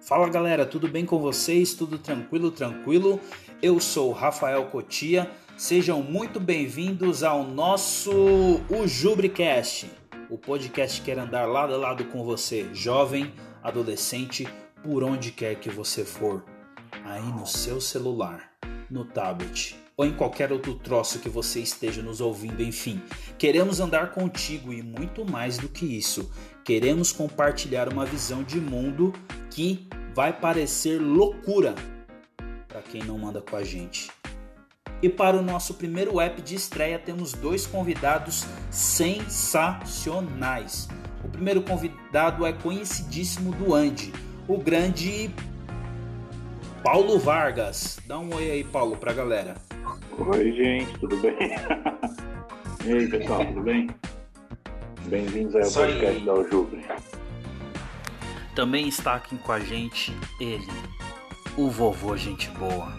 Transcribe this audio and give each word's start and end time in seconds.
Fala 0.00 0.28
galera, 0.30 0.64
tudo 0.64 0.88
bem 0.88 1.04
com 1.04 1.18
vocês? 1.18 1.74
Tudo 1.74 1.98
tranquilo, 1.98 2.50
tranquilo? 2.50 3.20
Eu 3.60 3.78
sou 3.78 4.12
Rafael 4.12 4.64
Cotia. 4.66 5.30
Sejam 5.58 6.02
muito 6.02 6.40
bem-vindos 6.40 7.22
ao 7.22 7.44
nosso 7.44 8.10
Jubricast, 8.86 9.90
o 10.30 10.38
podcast 10.38 11.00
que 11.00 11.06
quer 11.06 11.18
andar 11.18 11.44
lado 11.44 11.74
a 11.74 11.76
lado 11.76 12.06
com 12.06 12.24
você, 12.24 12.70
jovem, 12.72 13.30
adolescente, 13.62 14.48
por 14.82 15.04
onde 15.04 15.32
quer 15.32 15.56
que 15.56 15.68
você 15.68 16.02
for. 16.02 16.42
Aí 17.04 17.30
no 17.32 17.46
seu 17.46 17.78
celular, 17.78 18.50
no 18.90 19.04
tablet 19.04 19.79
ou 20.00 20.06
em 20.06 20.14
qualquer 20.14 20.50
outro 20.50 20.74
troço 20.76 21.18
que 21.18 21.28
você 21.28 21.60
esteja 21.60 22.00
nos 22.00 22.22
ouvindo, 22.22 22.62
enfim. 22.62 23.02
Queremos 23.36 23.80
andar 23.80 24.12
contigo 24.12 24.72
e 24.72 24.82
muito 24.82 25.30
mais 25.30 25.58
do 25.58 25.68
que 25.68 25.84
isso. 25.84 26.32
Queremos 26.64 27.12
compartilhar 27.12 27.92
uma 27.92 28.06
visão 28.06 28.42
de 28.42 28.58
mundo 28.58 29.12
que 29.50 29.86
vai 30.14 30.32
parecer 30.32 30.98
loucura 30.98 31.74
para 32.66 32.80
quem 32.80 33.02
não 33.02 33.18
manda 33.18 33.42
com 33.42 33.56
a 33.56 33.62
gente. 33.62 34.10
E 35.02 35.08
para 35.10 35.36
o 35.36 35.42
nosso 35.42 35.74
primeiro 35.74 36.18
app 36.18 36.40
de 36.40 36.54
estreia 36.54 36.98
temos 36.98 37.34
dois 37.34 37.66
convidados 37.66 38.46
sensacionais. 38.70 40.88
O 41.22 41.28
primeiro 41.28 41.60
convidado 41.60 42.46
é 42.46 42.54
conhecidíssimo 42.54 43.52
do 43.52 43.74
Andy, 43.74 44.14
o 44.48 44.56
grande 44.56 45.30
Paulo 46.82 47.18
Vargas. 47.18 47.98
Dá 48.06 48.18
um 48.18 48.34
oi 48.34 48.50
aí, 48.50 48.64
Paulo, 48.64 48.96
para 48.96 49.10
a 49.10 49.14
galera. 49.14 49.56
Oi, 50.18 50.52
gente, 50.52 50.98
tudo 50.98 51.16
bem? 51.18 51.36
e 52.84 52.92
aí, 52.92 53.08
pessoal, 53.08 53.46
tudo 53.46 53.62
bem? 53.62 53.88
Bem-vindos 55.06 55.54
ao 55.54 55.84
podcast 55.84 56.24
da 56.24 56.32
Aljubre. 56.32 56.84
Também 58.54 58.88
está 58.88 59.14
aqui 59.14 59.36
com 59.38 59.52
a 59.52 59.60
gente 59.60 60.14
ele, 60.40 60.66
o 61.56 61.70
vovô 61.70 62.16
gente 62.16 62.50
boa, 62.50 62.92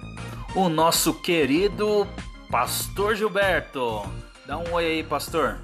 o 0.56 0.70
nosso 0.70 1.14
querido 1.14 2.08
Pastor 2.50 3.16
Gilberto. 3.16 4.02
Dá 4.48 4.58
um 4.58 4.74
oi 4.74 4.86
aí, 4.86 5.04
pastor. 5.04 5.60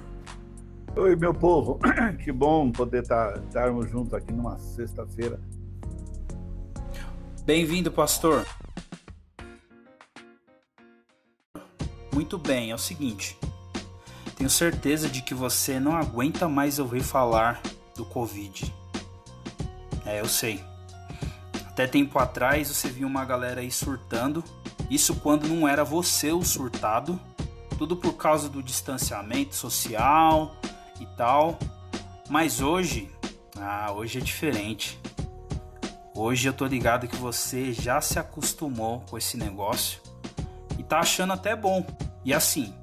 Oi, 0.96 1.16
meu 1.16 1.34
povo. 1.34 1.78
Que 2.24 2.30
bom 2.30 2.70
poder 2.70 3.06
tá, 3.06 3.40
estarmos 3.46 3.90
juntos 3.90 4.14
aqui 4.14 4.32
numa 4.32 4.58
sexta-feira. 4.58 5.40
Bem-vindo, 7.44 7.90
pastor. 7.90 8.44
Muito 12.18 12.36
bem, 12.36 12.72
é 12.72 12.74
o 12.74 12.78
seguinte. 12.78 13.38
Tenho 14.34 14.50
certeza 14.50 15.08
de 15.08 15.22
que 15.22 15.32
você 15.32 15.78
não 15.78 15.96
aguenta 15.96 16.48
mais 16.48 16.80
ouvir 16.80 17.00
falar 17.00 17.62
do 17.94 18.04
Covid. 18.04 18.74
É, 20.04 20.18
eu 20.18 20.26
sei. 20.26 20.60
Até 21.68 21.86
tempo 21.86 22.18
atrás 22.18 22.74
você 22.74 22.88
viu 22.90 23.06
uma 23.06 23.24
galera 23.24 23.60
aí 23.60 23.70
surtando. 23.70 24.42
Isso 24.90 25.14
quando 25.14 25.46
não 25.46 25.68
era 25.68 25.84
você 25.84 26.32
o 26.32 26.42
surtado. 26.42 27.20
Tudo 27.78 27.96
por 27.96 28.14
causa 28.14 28.48
do 28.48 28.64
distanciamento 28.64 29.54
social 29.54 30.56
e 30.98 31.06
tal. 31.16 31.56
Mas 32.28 32.60
hoje, 32.60 33.08
ah, 33.56 33.92
hoje 33.92 34.18
é 34.18 34.20
diferente. 34.20 34.98
Hoje 36.16 36.48
eu 36.48 36.52
tô 36.52 36.66
ligado 36.66 37.06
que 37.06 37.14
você 37.14 37.72
já 37.72 38.00
se 38.00 38.18
acostumou 38.18 39.04
com 39.08 39.16
esse 39.16 39.36
negócio 39.36 40.00
e 40.76 40.82
tá 40.82 40.98
achando 40.98 41.32
até 41.32 41.54
bom. 41.54 41.86
E 42.28 42.34
assim, 42.34 42.74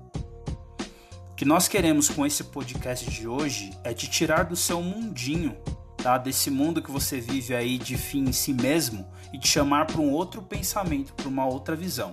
o 1.30 1.36
que 1.36 1.46
nós 1.46 1.68
queremos 1.68 2.10
com 2.10 2.26
esse 2.26 2.46
podcast 2.46 3.08
de 3.12 3.28
hoje 3.28 3.70
é 3.84 3.94
te 3.94 4.10
tirar 4.10 4.46
do 4.46 4.56
seu 4.56 4.82
mundinho 4.82 5.56
tá? 5.98 6.18
Desse 6.18 6.50
mundo 6.50 6.82
que 6.82 6.90
você 6.90 7.20
vive 7.20 7.56
aí 7.56 7.78
de 7.78 7.96
fim 7.96 8.24
em 8.24 8.32
si 8.32 8.52
mesmo 8.52 9.08
e 9.32 9.38
te 9.38 9.48
chamar 9.48 9.86
para 9.86 10.02
um 10.02 10.12
outro 10.12 10.42
pensamento, 10.42 11.14
para 11.14 11.28
uma 11.28 11.46
outra 11.46 11.76
visão. 11.76 12.12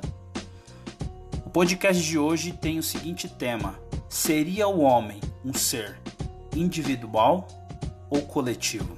O 1.46 1.48
podcast 1.48 2.02
de 2.02 2.18
hoje 2.18 2.52
tem 2.52 2.78
o 2.78 2.82
seguinte 2.82 3.26
tema: 3.26 3.80
seria 4.10 4.68
o 4.68 4.80
homem 4.82 5.18
um 5.42 5.54
ser 5.54 5.98
individual 6.54 7.48
ou 8.10 8.20
coletivo? 8.26 8.94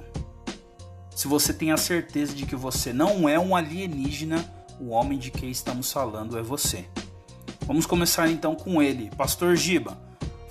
Se 1.15 1.29
você 1.29 1.53
tem 1.53 1.71
a 1.71 1.77
certeza 1.77 2.33
de 2.33 2.45
que 2.45 2.57
você 2.57 2.91
não 2.91 3.29
é 3.29 3.39
um 3.39 3.55
alienígena, 3.55 4.43
o 4.77 4.89
homem 4.89 5.17
de 5.17 5.31
quem 5.31 5.49
estamos 5.49 5.89
falando 5.89 6.37
é 6.37 6.41
você. 6.41 6.85
Vamos 7.65 7.87
começar 7.87 8.29
então 8.29 8.53
com 8.53 8.79
ele, 8.79 9.09
Pastor 9.17 9.55
Giba. 9.55 9.97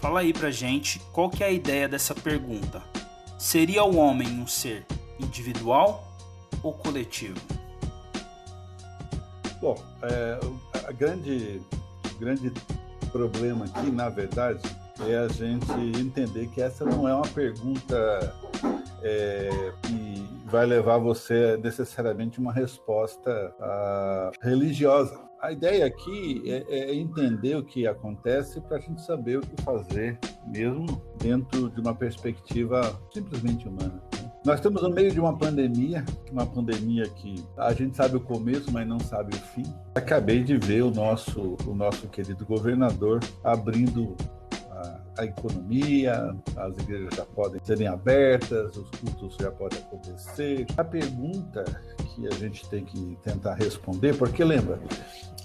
Fala 0.00 0.20
aí 0.20 0.32
pra 0.32 0.50
gente 0.50 0.98
qual 1.12 1.30
que 1.30 1.44
é 1.44 1.46
a 1.46 1.50
ideia 1.50 1.88
dessa 1.88 2.12
pergunta. 2.12 2.82
Seria 3.38 3.84
o 3.84 3.96
homem 3.96 4.28
um 4.40 4.48
ser 4.48 4.84
individual 5.20 6.12
ou 6.60 6.72
coletivo? 6.72 7.40
Bom, 9.60 9.76
é, 10.02 10.40
a 10.88 10.90
grande, 10.90 11.62
grande 12.18 12.52
problema 13.12 13.64
aqui, 13.64 13.92
na 13.92 14.08
verdade, 14.08 14.62
é 15.08 15.16
a 15.16 15.28
gente 15.28 15.70
entender 15.96 16.48
que 16.48 16.60
essa 16.60 16.84
não 16.84 17.08
é 17.08 17.14
uma 17.14 17.28
pergunta 17.28 18.34
é, 19.02 19.72
que 19.82 20.28
vai 20.46 20.66
levar 20.66 20.98
você 20.98 21.56
necessariamente 21.58 22.40
uma 22.40 22.52
resposta 22.52 23.54
uh, 23.60 24.32
religiosa. 24.44 25.18
A 25.44 25.52
ideia 25.52 25.84
aqui 25.84 26.42
é, 26.46 26.64
é 26.70 26.94
entender 26.94 27.54
o 27.54 27.62
que 27.62 27.86
acontece 27.86 28.62
para 28.62 28.78
a 28.78 28.80
gente 28.80 29.02
saber 29.02 29.36
o 29.36 29.40
que 29.42 29.62
fazer, 29.62 30.18
mesmo 30.46 31.02
dentro 31.18 31.68
de 31.68 31.82
uma 31.82 31.94
perspectiva 31.94 32.98
simplesmente 33.12 33.68
humana. 33.68 34.02
Né? 34.14 34.32
Nós 34.46 34.54
estamos 34.54 34.80
no 34.80 34.88
meio 34.88 35.12
de 35.12 35.20
uma 35.20 35.36
pandemia, 35.36 36.02
uma 36.32 36.46
pandemia 36.46 37.06
que 37.10 37.34
a 37.58 37.74
gente 37.74 37.94
sabe 37.94 38.16
o 38.16 38.20
começo, 38.20 38.72
mas 38.72 38.88
não 38.88 38.98
sabe 38.98 39.36
o 39.36 39.38
fim. 39.38 39.64
Acabei 39.94 40.42
de 40.42 40.56
ver 40.56 40.82
o 40.82 40.90
nosso, 40.90 41.58
o 41.66 41.74
nosso 41.74 42.08
querido 42.08 42.46
governador 42.46 43.20
abrindo 43.42 44.16
a 45.18 45.24
economia, 45.24 46.34
as 46.56 46.76
igrejas 46.78 47.14
já 47.14 47.24
podem 47.24 47.60
serem 47.64 47.86
abertas, 47.86 48.76
os 48.76 48.90
cultos 48.90 49.36
já 49.40 49.50
podem 49.50 49.78
acontecer. 49.78 50.66
A 50.76 50.84
pergunta 50.84 51.64
que 52.14 52.26
a 52.26 52.32
gente 52.32 52.68
tem 52.68 52.84
que 52.84 53.16
tentar 53.22 53.54
responder, 53.54 54.16
porque 54.16 54.44
lembra, 54.44 54.78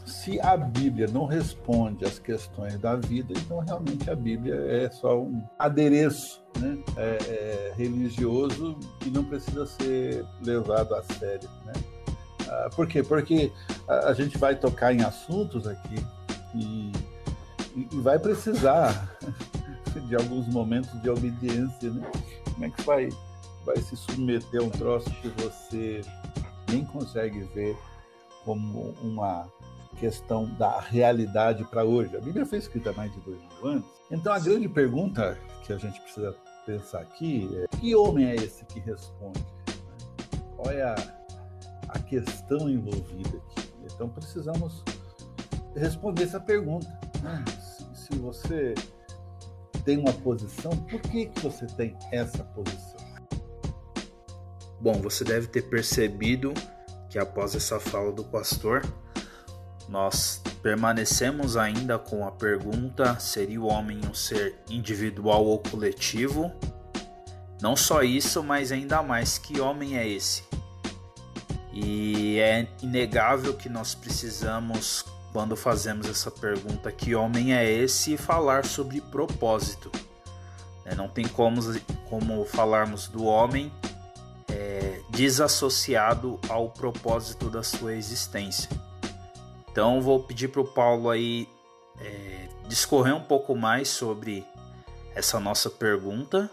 se 0.05 0.39
a 0.41 0.57
Bíblia 0.57 1.07
não 1.07 1.25
responde 1.25 2.05
às 2.05 2.19
questões 2.19 2.77
da 2.79 2.95
vida, 2.95 3.33
então 3.33 3.59
realmente 3.59 4.09
a 4.09 4.15
Bíblia 4.15 4.55
é 4.55 4.89
só 4.89 5.19
um 5.19 5.43
adereço 5.57 6.39
né? 6.59 6.77
É, 6.97 7.01
é 7.01 7.73
religioso 7.77 8.77
que 8.99 9.09
não 9.09 9.23
precisa 9.23 9.65
ser 9.65 10.25
levado 10.41 10.93
a 10.95 11.03
sério. 11.03 11.49
Né? 11.65 11.73
Ah, 12.47 12.69
por 12.75 12.87
quê? 12.87 13.03
Porque 13.03 13.51
a, 13.87 14.09
a, 14.09 14.13
gente 14.13 14.37
vai 14.37 14.55
tocar 14.55 14.93
em 14.93 15.01
assuntos 15.01 15.67
aqui 15.67 16.03
e, 16.55 16.91
e 17.75 17.99
vai 18.01 18.19
precisar 18.19 19.17
de 19.99 20.15
alguns 20.15 20.47
momentos 20.47 21.01
de 21.01 21.09
obediência. 21.09 21.89
Né? 21.89 22.11
Como 22.53 22.65
é 22.65 22.69
que 22.69 22.81
vai, 22.83 23.09
vai 23.65 23.77
se 23.77 23.95
submeter 23.95 24.61
a 24.61 24.63
um 24.63 24.69
troço 24.69 25.09
que 25.21 25.29
você 25.29 26.01
nem 26.69 26.83
consegue 26.85 27.41
ver 27.53 27.77
como 28.43 28.93
uma 29.01 29.47
questão 29.97 30.45
da 30.55 30.79
realidade 30.79 31.63
para 31.65 31.83
hoje. 31.83 32.15
A 32.15 32.21
Bíblia 32.21 32.45
foi 32.45 32.57
escrita 32.57 32.93
mais 32.93 33.11
de 33.13 33.19
dois 33.21 33.39
mil 33.39 33.71
anos. 33.71 33.85
Então 34.09 34.33
a 34.33 34.39
grande 34.39 34.69
pergunta 34.69 35.37
que 35.65 35.73
a 35.73 35.77
gente 35.77 35.99
precisa 36.01 36.35
pensar 36.65 36.99
aqui 37.01 37.49
é 37.55 37.77
que 37.77 37.95
homem 37.95 38.25
é 38.25 38.35
esse 38.35 38.65
que 38.65 38.79
responde? 38.79 39.43
Qual 40.55 40.71
é 40.71 40.83
a, 40.83 41.99
questão 41.99 42.69
envolvida 42.69 43.37
aqui? 43.37 43.69
Então 43.85 44.09
precisamos 44.09 44.83
responder 45.75 46.23
essa 46.23 46.39
pergunta. 46.39 46.87
Né? 47.21 47.43
Se, 47.93 48.15
você 48.15 48.73
tem 49.89 49.97
uma 49.97 50.13
posição, 50.13 50.69
por 50.69 51.01
que, 51.01 51.25
que 51.25 51.39
você 51.41 51.65
tem 51.65 51.97
essa 52.11 52.43
posição? 52.43 52.99
Bom, 54.79 55.01
você 55.01 55.23
deve 55.23 55.47
ter 55.47 55.63
percebido 55.63 56.53
que 57.09 57.17
após 57.17 57.55
essa 57.55 57.79
fala 57.79 58.11
do 58.11 58.23
pastor, 58.23 58.85
nós 59.87 60.43
permanecemos 60.61 61.57
ainda 61.57 61.97
com 61.97 62.23
a 62.27 62.31
pergunta: 62.31 63.19
seria 63.19 63.59
o 63.59 63.65
homem 63.65 63.99
um 64.07 64.13
ser 64.13 64.59
individual 64.69 65.43
ou 65.43 65.57
coletivo? 65.57 66.51
Não 67.59 67.75
só 67.75 68.03
isso, 68.03 68.43
mas 68.43 68.71
ainda 68.71 69.01
mais: 69.01 69.39
que 69.39 69.59
homem 69.59 69.97
é 69.97 70.07
esse? 70.07 70.43
E 71.73 72.37
é 72.37 72.67
inegável 72.83 73.55
que 73.55 73.67
nós 73.67 73.95
precisamos, 73.95 75.03
quando 75.31 75.55
fazemos 75.55 76.09
essa 76.09 76.31
pergunta, 76.31 76.91
que 76.91 77.15
homem 77.15 77.53
é 77.53 77.69
esse, 77.69 78.17
falar 78.17 78.65
sobre 78.65 78.99
propósito. 78.99 79.91
É, 80.85 80.95
não 80.95 81.07
tem 81.07 81.27
como, 81.27 81.61
como 82.09 82.45
falarmos 82.45 83.07
do 83.07 83.23
homem 83.23 83.71
é, 84.49 85.01
desassociado 85.09 86.39
ao 86.49 86.69
propósito 86.69 87.49
da 87.49 87.61
sua 87.61 87.93
existência. 87.93 88.69
Então 89.71 90.01
vou 90.01 90.19
pedir 90.23 90.47
para 90.47 90.61
o 90.61 90.67
Paulo 90.67 91.09
aí 91.09 91.47
é, 92.01 92.47
discorrer 92.67 93.15
um 93.15 93.23
pouco 93.23 93.55
mais 93.55 93.87
sobre 93.89 94.45
essa 95.13 95.39
nossa 95.39 95.69
pergunta. 95.69 96.49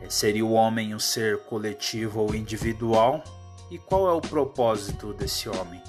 É, 0.00 0.08
seria 0.08 0.46
o 0.46 0.52
homem 0.52 0.94
um 0.94 0.98
ser 0.98 1.38
coletivo 1.44 2.20
ou 2.20 2.34
individual? 2.34 3.24
E 3.70 3.78
qual 3.78 4.08
é 4.08 4.12
o 4.12 4.20
propósito 4.20 5.12
desse 5.12 5.48
homem? 5.48 5.80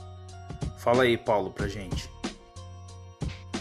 Fala 0.82 1.04
aí, 1.04 1.16
Paulo, 1.16 1.52
pra 1.52 1.68
gente. 1.68 2.10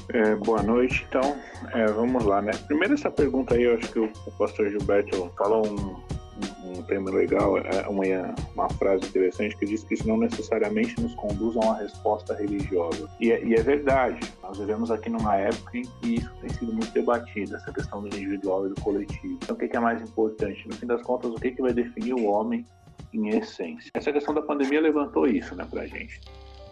É, 0.08 0.34
boa 0.36 0.62
noite, 0.62 1.04
então, 1.06 1.36
é, 1.74 1.84
vamos 1.84 2.24
lá, 2.24 2.40
né? 2.40 2.50
Primeiro 2.66 2.94
essa 2.94 3.10
pergunta 3.10 3.54
aí, 3.54 3.64
eu 3.64 3.76
acho 3.76 3.92
que 3.92 3.98
o, 3.98 4.10
pastor 4.38 4.70
Gilberto 4.70 5.30
falou 5.36 5.66
um, 5.66 5.96
um 6.64 6.82
tema 6.84 7.10
legal, 7.10 7.58
é 7.58 7.86
uma, 7.86 8.34
uma 8.54 8.70
frase 8.70 9.06
interessante 9.06 9.54
que 9.58 9.66
diz 9.66 9.84
que 9.84 9.94
isso 9.94 10.08
não 10.08 10.16
necessariamente 10.16 10.98
nos 10.98 11.14
conduz 11.14 11.54
a 11.58 11.60
uma 11.60 11.76
resposta 11.76 12.34
religiosa. 12.34 13.06
E 13.20 13.30
é, 13.30 13.44
e 13.44 13.54
é 13.54 13.62
verdade, 13.62 14.18
nós 14.42 14.56
vivemos 14.56 14.90
aqui 14.90 15.10
numa 15.10 15.36
época 15.36 15.76
em 15.76 15.82
que 15.82 16.14
isso 16.14 16.32
tem 16.40 16.48
sido 16.48 16.72
muito 16.72 16.90
debatido, 16.92 17.54
essa 17.54 17.70
questão 17.70 18.00
do 18.00 18.08
individual 18.08 18.66
e 18.66 18.70
do 18.70 18.80
coletivo. 18.80 19.38
Então, 19.42 19.54
o 19.54 19.58
que 19.58 19.76
é 19.76 19.80
mais 19.80 20.00
importante? 20.00 20.66
No 20.66 20.74
fim 20.74 20.86
das 20.86 21.02
contas, 21.02 21.30
o 21.30 21.34
que 21.34 21.52
vai 21.60 21.74
definir 21.74 22.14
o 22.14 22.24
homem 22.24 22.64
em 23.12 23.28
essência? 23.28 23.90
Essa 23.92 24.10
questão 24.10 24.32
da 24.32 24.40
pandemia 24.40 24.80
levantou 24.80 25.26
isso 25.26 25.54
né, 25.54 25.66
pra 25.70 25.86
gente. 25.86 26.18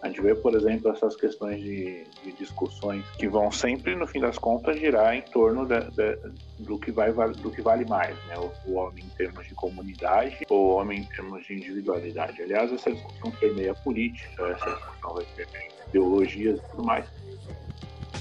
A 0.01 0.07
gente 0.07 0.21
vê, 0.21 0.33
por 0.33 0.55
exemplo, 0.55 0.91
essas 0.91 1.15
questões 1.15 1.61
de, 1.61 2.05
de, 2.23 2.31
discussões 2.33 3.03
que 3.17 3.27
vão 3.27 3.51
sempre, 3.51 3.95
no 3.95 4.07
fim 4.07 4.21
das 4.21 4.37
contas, 4.37 4.79
girar 4.79 5.13
em 5.13 5.21
torno 5.23 5.65
de, 5.65 5.79
de, 5.91 6.17
do, 6.59 6.79
que 6.79 6.89
vai, 6.89 7.11
do 7.11 7.51
que 7.51 7.61
vale 7.61 7.85
mais, 7.85 8.15
né? 8.27 8.37
O, 8.37 8.51
o, 8.71 8.75
homem 8.75 9.03
em 9.03 9.09
termos 9.09 9.45
de 9.45 9.53
comunidade 9.55 10.37
ou 10.49 10.67
o 10.67 10.75
homem 10.75 11.01
em 11.01 11.03
termos 11.03 11.45
de 11.45 11.53
individualidade. 11.53 12.41
Aliás, 12.41 12.71
essa 12.71 12.91
discussão 12.91 13.31
permeia 13.31 13.73
política, 13.75 14.41
essa 14.47 14.69
discussão 14.73 15.15
vai 15.15 15.25
permear 15.35 15.65
ideologias 15.89 16.59
e 16.59 16.69
tudo 16.69 16.83
mais. 16.83 17.05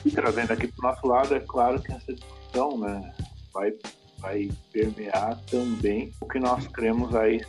E 0.04 0.10
trazendo 0.10 0.52
aqui 0.52 0.66
para 0.66 0.88
o 0.88 0.90
nosso 0.90 1.06
lado, 1.06 1.34
é 1.34 1.40
claro 1.40 1.80
que 1.80 1.92
essa 1.92 2.12
discussão 2.12 2.76
né, 2.78 3.14
vai, 3.52 3.72
vai 4.18 4.48
permear 4.72 5.38
também 5.48 6.12
o 6.20 6.26
que 6.26 6.40
nós 6.40 6.66
cremos 6.66 7.14
aí 7.14 7.40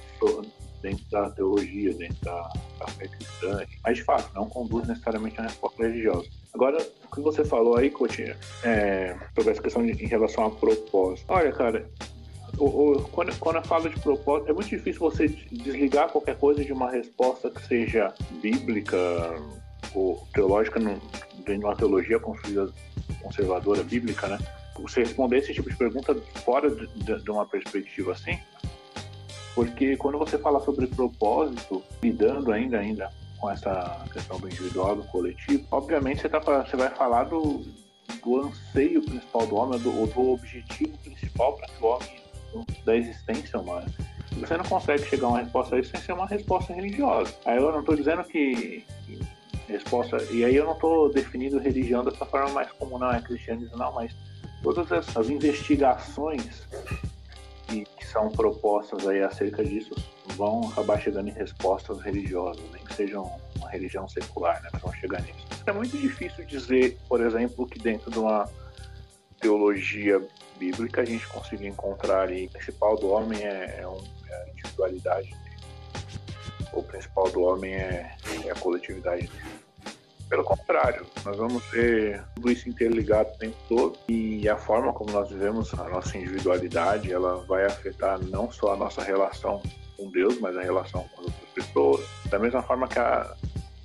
dentro 0.81 1.03
da 1.09 1.29
teologia, 1.31 1.93
dentro 1.93 2.17
da, 2.23 2.49
da 2.79 2.87
fé 2.87 3.07
cristã, 3.07 3.65
mas 3.83 3.97
de 3.97 4.03
fato 4.03 4.31
não 4.33 4.47
conduz 4.47 4.87
necessariamente 4.87 5.39
a 5.39 5.43
resposta 5.43 5.83
religiosa. 5.83 6.27
Agora, 6.53 6.77
o 7.05 7.15
que 7.15 7.21
você 7.21 7.45
falou 7.45 7.77
aí, 7.77 7.89
Coutinho, 7.89 8.35
é, 8.63 9.15
sobre 9.35 9.51
essa 9.51 9.61
questão 9.61 9.85
de, 9.85 9.91
em 9.91 10.07
relação 10.07 10.45
a 10.45 10.51
propósito. 10.51 11.25
Olha, 11.29 11.51
cara, 11.51 11.89
o, 12.57 12.65
o, 12.65 13.03
quando, 13.09 13.37
quando 13.39 13.57
eu 13.57 13.63
falo 13.63 13.89
de 13.89 13.99
propósito, 13.99 14.49
é 14.49 14.53
muito 14.53 14.69
difícil 14.69 14.99
você 14.99 15.27
desligar 15.27 16.09
qualquer 16.09 16.37
coisa 16.37 16.63
de 16.63 16.73
uma 16.73 16.89
resposta 16.89 17.49
que 17.49 17.65
seja 17.67 18.13
bíblica 18.41 18.97
ou 19.93 20.27
teológica, 20.33 20.79
dentro 20.79 21.01
de 21.45 21.65
uma 21.65 21.75
teologia 21.75 22.19
conservadora 23.21 23.83
bíblica, 23.83 24.27
né? 24.27 24.37
Você 24.79 25.01
responder 25.01 25.39
esse 25.39 25.53
tipo 25.53 25.69
de 25.69 25.75
pergunta 25.75 26.15
fora 26.45 26.69
de, 26.69 26.87
de, 26.87 27.21
de 27.21 27.31
uma 27.31 27.45
perspectiva 27.45 28.13
assim, 28.13 28.39
porque 29.59 29.97
quando 29.97 30.17
você 30.17 30.37
fala 30.37 30.61
sobre 30.61 30.87
propósito, 30.87 31.83
lidando 32.01 32.49
ainda, 32.53 32.79
ainda 32.79 33.11
com 33.37 33.51
essa 33.51 34.05
questão 34.13 34.39
do 34.39 34.47
individual, 34.47 34.95
do 34.95 35.03
coletivo, 35.03 35.65
obviamente 35.69 36.21
você, 36.21 36.29
tá, 36.29 36.39
você 36.39 36.77
vai 36.77 36.89
falar 36.91 37.25
do, 37.25 37.65
do 38.23 38.39
anseio 38.39 39.01
principal 39.03 39.45
do 39.47 39.55
homem, 39.57 39.77
do, 39.81 40.07
do 40.07 40.31
objetivo 40.31 40.97
principal 40.99 41.57
para 41.57 41.69
o 41.81 41.87
homem 41.87 42.65
da 42.85 42.95
existência 42.95 43.59
humana. 43.59 43.85
Você 44.39 44.55
não 44.55 44.63
consegue 44.63 45.03
chegar 45.03 45.27
a 45.27 45.31
uma 45.31 45.39
resposta 45.39 45.75
a 45.75 45.79
isso 45.81 45.91
sem 45.91 45.99
ser 45.99 46.13
uma 46.13 46.25
resposta 46.25 46.71
religiosa. 46.71 47.33
Aí 47.43 47.57
eu 47.57 47.69
não 47.69 47.81
estou 47.81 47.97
dizendo 47.97 48.23
que 48.23 48.85
resposta. 49.67 50.23
E 50.31 50.45
aí 50.45 50.55
eu 50.55 50.63
não 50.63 50.73
estou 50.73 51.11
definindo 51.11 51.59
religião 51.59 52.01
dessa 52.05 52.25
forma 52.25 52.49
mais 52.51 52.71
comum, 52.71 52.97
não 52.97 53.11
é 53.11 53.19
cristianismo, 53.19 53.75
não, 53.75 53.91
mas 53.91 54.15
todas 54.63 54.89
essas 54.89 55.29
investigações 55.29 56.65
são 58.11 58.29
propostas 58.29 59.07
aí 59.07 59.21
acerca 59.21 59.63
disso 59.63 59.93
vão 60.35 60.69
acabar 60.69 60.99
chegando 60.99 61.29
em 61.29 61.33
respostas 61.33 62.01
religiosas, 62.01 62.63
nem 62.71 62.83
que 62.83 62.93
sejam 62.93 63.31
uma 63.57 63.69
religião 63.69 64.07
secular, 64.07 64.61
né? 64.61 64.69
Mas 64.71 64.81
vão 64.81 64.93
chegar 64.93 65.21
nisso. 65.21 65.45
É 65.65 65.71
muito 65.71 65.97
difícil 65.97 66.45
dizer, 66.45 66.97
por 67.07 67.21
exemplo, 67.21 67.67
que 67.67 67.79
dentro 67.79 68.09
de 68.09 68.19
uma 68.19 68.49
teologia 69.39 70.21
bíblica 70.57 71.01
a 71.01 71.05
gente 71.05 71.25
consiga 71.27 71.65
encontrar 71.65 72.21
ali 72.21 72.47
o 72.47 72.49
principal 72.49 72.97
do 72.97 73.09
homem 73.09 73.43
é, 73.43 73.79
é, 73.79 73.87
um, 73.87 74.01
é 74.29 74.43
a 74.43 74.49
individualidade 74.49 75.29
dele. 75.29 75.49
O 76.73 76.83
principal 76.83 77.29
do 77.31 77.41
homem 77.41 77.73
é, 77.73 78.15
é 78.45 78.51
a 78.51 78.55
coletividade 78.55 79.27
dele. 79.27 79.68
Pelo 80.29 80.43
contrário, 80.43 81.07
nós 81.25 81.37
vamos 81.37 81.63
ver 81.71 82.23
tudo 82.35 82.51
isso 82.51 82.69
interligado 82.69 83.31
o 83.31 83.37
tempo 83.37 83.57
todo 83.67 83.97
e 84.07 84.47
a 84.47 84.55
forma 84.55 84.93
como 84.93 85.11
nós 85.11 85.29
vivemos 85.29 85.73
a 85.73 85.89
nossa 85.89 86.17
individualidade, 86.17 87.11
ela 87.11 87.37
vai 87.47 87.65
afetar 87.65 88.19
não 88.25 88.51
só 88.51 88.73
a 88.73 88.77
nossa 88.77 89.03
relação 89.03 89.61
com 89.97 90.11
Deus, 90.11 90.39
mas 90.39 90.55
a 90.55 90.61
relação 90.61 91.03
com 91.15 91.21
as 91.21 91.27
outras 91.27 91.49
pessoas. 91.55 92.05
Da 92.29 92.37
mesma 92.37 92.61
forma 92.61 92.87
que 92.87 92.99
a, 92.99 93.35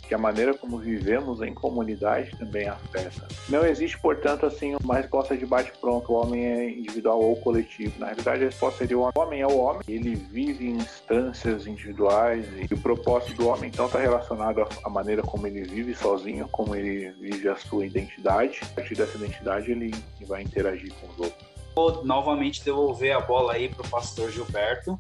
que 0.07 0.15
a 0.15 0.19
maneira 0.19 0.55
como 0.55 0.79
vivemos 0.79 1.41
em 1.43 1.53
comunidade 1.55 2.31
também 2.37 2.69
afeta. 2.69 3.27
Não 3.49 3.65
existe, 3.65 3.99
portanto, 3.99 4.47
assim, 4.47 4.77
uma 4.83 4.97
resposta 4.97 5.37
de 5.37 5.47
bate-pronto, 5.47 6.13
o 6.13 6.17
homem 6.17 6.47
é 6.47 6.71
individual 6.71 7.21
ou 7.21 7.37
coletivo. 7.37 7.99
Na 7.99 8.07
realidade, 8.07 8.43
a 8.43 8.47
resposta 8.47 8.79
seria 8.79 8.99
o 8.99 9.11
homem 9.17 9.41
é 9.41 9.47
o 9.47 9.59
homem, 9.59 9.83
ele 9.89 10.15
vive 10.15 10.67
em 10.67 10.77
instâncias 10.77 11.67
individuais 11.67 12.47
e 12.71 12.73
o 12.73 12.79
propósito 12.79 13.37
do 13.37 13.49
homem, 13.49 13.71
então, 13.73 13.87
está 13.87 13.99
relacionado 13.99 14.67
à 14.85 14.91
maneira 14.91 15.23
como 15.23 15.47
ele 15.47 15.63
vive 15.63 15.95
sozinho, 15.95 16.49
como 16.49 16.75
ele 16.75 17.11
vive 17.21 17.49
a 17.49 17.57
sua 17.57 17.87
identidade. 17.87 18.61
A 18.63 18.67
partir 18.75 18.95
dessa 18.95 19.17
identidade, 19.17 19.71
ele 19.71 19.95
vai 20.27 20.43
interagir 20.43 20.93
com 20.95 21.07
os 21.09 21.19
outros. 21.19 21.55
Vou 21.75 22.05
novamente 22.05 22.65
devolver 22.65 23.17
a 23.17 23.21
bola 23.21 23.55
aí 23.55 23.69
para 23.69 23.85
o 23.85 23.89
pastor 23.89 24.31
Gilberto 24.31 24.99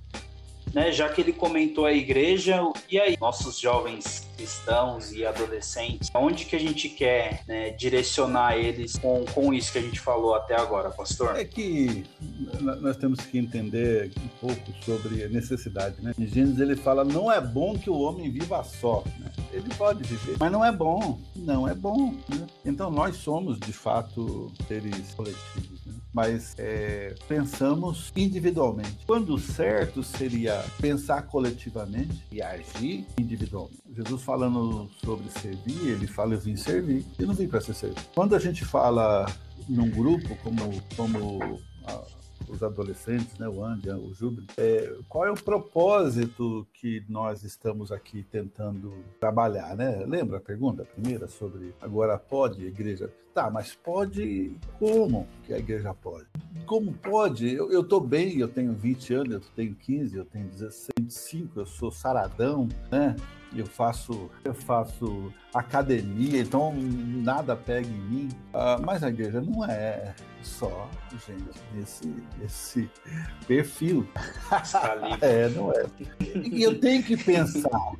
né, 0.74 0.90
já 0.90 1.08
que 1.08 1.20
ele 1.20 1.32
comentou 1.32 1.86
a 1.86 1.92
igreja, 1.92 2.60
e 2.90 2.98
aí, 2.98 3.16
nossos 3.20 3.58
jovens 3.58 4.28
cristãos 4.36 5.12
e 5.12 5.24
adolescentes, 5.24 6.10
onde 6.12 6.44
que 6.44 6.56
a 6.56 6.58
gente 6.58 6.88
quer 6.88 7.42
né, 7.46 7.70
direcionar 7.70 8.58
eles 8.58 8.98
com, 8.98 9.24
com 9.26 9.54
isso 9.54 9.72
que 9.72 9.78
a 9.78 9.82
gente 9.82 10.00
falou 10.00 10.34
até 10.34 10.56
agora, 10.56 10.90
pastor? 10.90 11.36
É 11.36 11.44
que 11.44 12.04
nós 12.60 12.96
temos 12.96 13.20
que 13.20 13.38
entender 13.38 14.10
um 14.18 14.48
pouco 14.48 14.72
sobre 14.84 15.22
a 15.22 15.28
necessidade, 15.28 16.02
né? 16.02 16.12
Em 16.18 16.26
Gênesis 16.26 16.58
ele 16.58 16.74
fala, 16.74 17.04
não 17.04 17.30
é 17.30 17.40
bom 17.40 17.78
que 17.78 17.88
o 17.88 17.98
homem 18.00 18.30
viva 18.30 18.62
só, 18.64 19.04
né? 19.20 19.30
Ele 19.52 19.72
pode 19.76 20.02
viver, 20.02 20.36
mas 20.40 20.50
não 20.50 20.64
é 20.64 20.72
bom, 20.72 21.20
não 21.36 21.68
é 21.68 21.74
bom. 21.74 22.12
Né? 22.28 22.46
Então 22.64 22.90
nós 22.90 23.16
somos, 23.16 23.58
de 23.60 23.72
fato, 23.72 24.52
seres 24.66 25.14
coletivos 25.14 25.73
mas 26.14 26.54
é, 26.58 27.14
pensamos 27.26 28.12
individualmente. 28.16 29.04
Quando 29.04 29.36
certo 29.38 30.02
seria 30.02 30.64
pensar 30.80 31.22
coletivamente 31.22 32.24
e 32.30 32.40
agir 32.40 33.04
individualmente. 33.18 33.82
Jesus 33.92 34.22
falando 34.22 34.88
sobre 35.04 35.28
servir, 35.28 35.88
ele 35.88 36.06
fala 36.06 36.34
eu 36.34 36.40
vim 36.40 36.56
servir, 36.56 37.04
eu 37.18 37.26
não 37.26 37.34
vim 37.34 37.48
para 37.48 37.60
ser 37.60 37.74
servido. 37.74 38.02
Quando 38.14 38.34
a 38.36 38.38
gente 38.38 38.64
fala 38.64 39.26
num 39.68 39.90
grupo 39.90 40.36
como 40.42 40.82
como 40.96 41.60
os 42.48 42.62
adolescentes, 42.62 43.36
né, 43.38 43.48
o 43.48 43.64
Andy, 43.64 43.90
o 43.90 44.12
Júbilo, 44.14 44.46
é, 44.56 44.96
qual 45.08 45.26
é 45.26 45.30
o 45.30 45.34
propósito 45.34 46.66
que 46.74 47.04
nós 47.08 47.42
estamos 47.42 47.90
aqui 47.90 48.22
tentando 48.30 48.92
trabalhar, 49.18 49.76
né? 49.76 50.04
Lembra 50.06 50.38
a 50.38 50.40
pergunta 50.40 50.84
primeira 50.84 51.26
sobre 51.26 51.74
agora 51.80 52.18
pode 52.18 52.64
a 52.64 52.68
igreja? 52.68 53.10
Tá, 53.34 53.50
mas 53.50 53.74
pode 53.74 54.52
como 54.78 55.26
que 55.42 55.52
a 55.52 55.58
igreja 55.58 55.92
pode? 55.92 56.26
Como 56.66 56.92
pode? 56.92 57.52
Eu 57.52 57.80
estou 57.80 58.00
bem, 58.00 58.38
eu 58.38 58.46
tenho 58.46 58.72
20 58.72 59.14
anos, 59.14 59.32
eu 59.32 59.40
tenho 59.56 59.74
15, 59.74 60.16
eu 60.16 60.24
tenho 60.24 60.46
16, 60.46 60.90
25, 61.00 61.60
eu 61.60 61.66
sou 61.66 61.90
saradão, 61.90 62.68
né? 62.92 63.16
eu 63.56 63.66
faço, 63.66 64.30
eu 64.44 64.54
faço 64.54 65.32
academia, 65.52 66.40
então 66.40 66.72
nada 66.74 67.56
pega 67.56 67.86
em 67.86 67.90
mim. 67.90 68.28
Uh, 68.52 68.80
mas 68.84 69.02
a 69.02 69.08
igreja 69.08 69.40
não 69.40 69.64
é 69.64 70.14
só, 70.42 70.88
gente, 71.26 71.60
esse, 71.82 72.14
esse 72.44 72.90
perfil. 73.48 74.06
é, 75.20 75.48
não 75.48 75.72
é. 75.72 75.86
E 76.20 76.62
eu 76.62 76.78
tenho 76.78 77.02
que 77.02 77.16
pensar. 77.16 77.92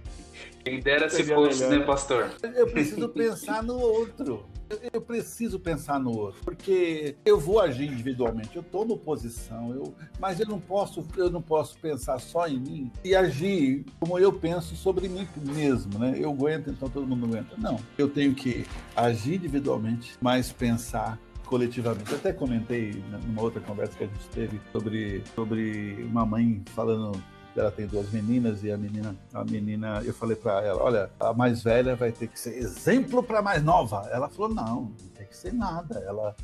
Quem 0.64 0.81
dera 0.81 1.11
se 1.11 1.25
fosse, 1.25 1.67
né, 1.67 1.81
pastor? 1.81 2.31
Eu 2.55 2.69
preciso 2.69 3.09
pensar 3.09 3.62
no 3.62 3.79
outro 3.79 4.47
eu 4.93 5.00
preciso 5.00 5.59
pensar 5.59 5.99
no 5.99 6.16
outro, 6.16 6.40
porque 6.45 7.16
eu 7.25 7.38
vou 7.38 7.61
agir 7.61 7.87
individualmente, 7.87 8.57
eu 8.57 8.64
na 8.85 8.97
posição, 8.97 9.73
eu, 9.73 9.95
mas 10.19 10.40
eu 10.40 10.47
não 10.47 10.61
posso, 10.61 11.07
eu 11.16 11.31
não 11.31 11.40
posso 11.40 11.78
pensar 11.78 12.19
só 12.19 12.47
em 12.47 12.59
mim 12.59 12.93
e 13.02 13.14
agir 13.14 13.85
como 14.00 14.19
eu 14.19 14.33
penso 14.33 14.75
sobre 14.76 15.09
mim 15.09 15.26
mesmo, 15.37 15.99
né? 15.99 16.14
Eu 16.19 16.31
aguento, 16.31 16.71
então 16.71 16.88
todo 16.88 17.07
mundo 17.07 17.26
aguenta. 17.26 17.57
Não, 17.57 17.78
eu 17.97 18.09
tenho 18.09 18.35
que 18.35 18.66
agir 18.97 19.37
individualmente, 19.37 20.16
mas 20.21 20.52
pensar 20.52 21.19
coletivamente. 21.45 22.11
Eu 22.11 22.19
até 22.19 22.33
comentei 22.33 23.02
numa 23.26 23.43
outra 23.43 23.61
conversa 23.61 23.97
que 23.97 24.04
a 24.04 24.07
gente 24.07 24.28
teve 24.31 24.61
sobre, 24.73 25.23
sobre 25.35 26.04
uma 26.11 26.26
mãe 26.26 26.62
falando 26.75 27.12
ela 27.56 27.70
tem 27.70 27.87
duas 27.87 28.11
meninas 28.11 28.62
e 28.64 28.70
a 28.70 28.76
menina, 28.76 29.14
a 29.32 29.44
menina, 29.44 30.02
eu 30.04 30.12
falei 30.12 30.37
para 30.37 30.62
ela, 30.62 30.82
olha, 30.82 31.11
a 31.20 31.32
mais 31.32 31.62
velha 31.62 31.94
vai 31.94 32.11
ter 32.11 32.28
que 32.28 32.38
ser 32.38 32.56
exemplo 32.56 33.23
para 33.23 33.38
a 33.38 33.42
mais 33.42 33.62
nova. 33.62 34.08
Ela 34.12 34.28
falou, 34.28 34.52
não, 34.52 34.82
não 34.82 35.08
tem 35.14 35.26
que 35.26 35.37
ser 35.37 35.52
nada. 35.52 36.00
Ela, 36.00 36.34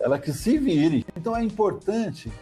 ela 0.00 0.18
que 0.18 0.32
se 0.32 0.58
vire. 0.58 1.04
Então 1.16 1.36
é 1.36 1.42
importante 1.42 2.32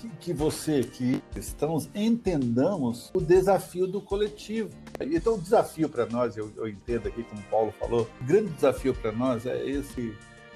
que, 0.00 0.08
que 0.20 0.32
você, 0.32 0.82
que 0.82 1.22
estamos, 1.36 1.90
entendamos 1.94 3.10
o 3.14 3.20
desafio 3.20 3.86
do 3.86 4.00
coletivo. 4.00 4.70
Então, 5.00 5.34
o 5.34 5.40
desafio 5.40 5.88
para 5.88 6.06
nós, 6.06 6.36
eu, 6.36 6.50
eu 6.56 6.68
entendo 6.68 7.08
aqui, 7.08 7.22
como 7.22 7.42
Paulo 7.44 7.72
falou, 7.78 8.08
o 8.20 8.24
grande 8.24 8.50
desafio 8.50 8.94
para 8.94 9.12
nós 9.12 9.46
é 9.46 9.62
esse, 9.66 10.14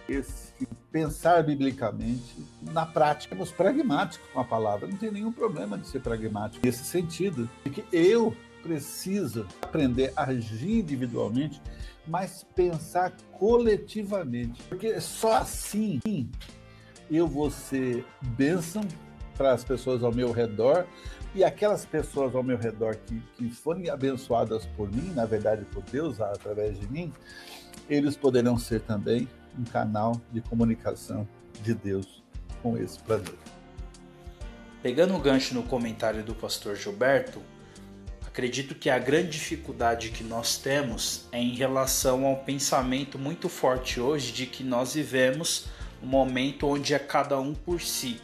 esse 0.09 0.67
pensar 0.91 1.43
biblicamente 1.43 2.37
na 2.63 2.87
prática, 2.87 3.35
nos 3.35 3.51
pragmáticos 3.51 4.29
com 4.33 4.41
a 4.41 4.45
palavra. 4.45 4.87
Não 4.87 4.97
tem 4.97 5.11
nenhum 5.11 5.33
problema 5.33 5.77
de 5.77 5.89
ser 5.89 6.01
pragmático 6.01 6.65
nesse 6.65 6.85
sentido, 6.85 7.51
porque 7.63 7.85
eu 7.93 8.37
preciso 8.63 9.47
aprender 9.61 10.13
a 10.17 10.25
agir 10.25 10.79
individualmente, 10.81 11.61
mas 12.07 12.47
pensar 12.55 13.13
coletivamente, 13.33 14.63
porque 14.69 15.01
só 15.01 15.35
assim 15.39 16.01
eu 17.11 17.27
vou 17.27 17.51
ser 17.51 18.07
bênção 18.23 18.83
para 19.37 19.53
as 19.53 19.65
pessoas 19.65 20.03
ao 20.03 20.13
meu 20.13 20.33
redor 20.33 20.87
e 21.35 21.43
aquelas 21.43 21.85
pessoas 21.85 22.35
ao 22.35 22.43
meu 22.43 22.57
redor 22.57 22.97
que, 22.97 23.21
que 23.37 23.51
forem 23.51 23.91
abençoadas 23.91 24.65
por 24.77 24.91
mim, 24.91 25.13
na 25.15 25.27
verdade 25.27 25.65
por 25.65 25.83
Deus, 25.83 26.21
através 26.21 26.79
de 26.79 26.87
mim, 26.87 27.13
eles 27.89 28.17
poderão 28.17 28.57
ser 28.57 28.81
também 28.81 29.29
um 29.59 29.65
canal 29.65 30.21
de 30.33 30.41
comunicação 30.41 31.29
de 31.63 31.75
Deus 31.75 32.23
com 32.63 32.79
esse 32.79 32.99
planeta. 33.01 33.55
Pegando 34.83 35.15
o 35.15 35.19
gancho 35.19 35.55
no 35.55 35.63
comentário 35.63 36.23
do 36.23 36.35
pastor 36.35 36.77
Gilberto, 36.77 37.41
acredito 38.27 38.75
que 38.75 38.91
a 38.91 38.99
grande 38.99 39.31
dificuldade 39.31 40.11
que 40.11 40.23
nós 40.23 40.59
temos 40.59 41.27
é 41.33 41.39
em 41.41 41.55
relação 41.55 42.27
ao 42.27 42.37
pensamento 42.37 43.19
muito 43.19 43.49
forte 43.49 44.01
hoje 44.01 44.33
de 44.33 44.47
que 44.47 44.63
nós 44.63 44.95
vivemos 44.95 45.67
um 46.03 46.07
momento 46.07 46.67
onde 46.67 46.95
é 46.95 46.99
cada 46.99 47.41
um 47.41 47.55
por 47.55 47.81
si. 47.81 48.21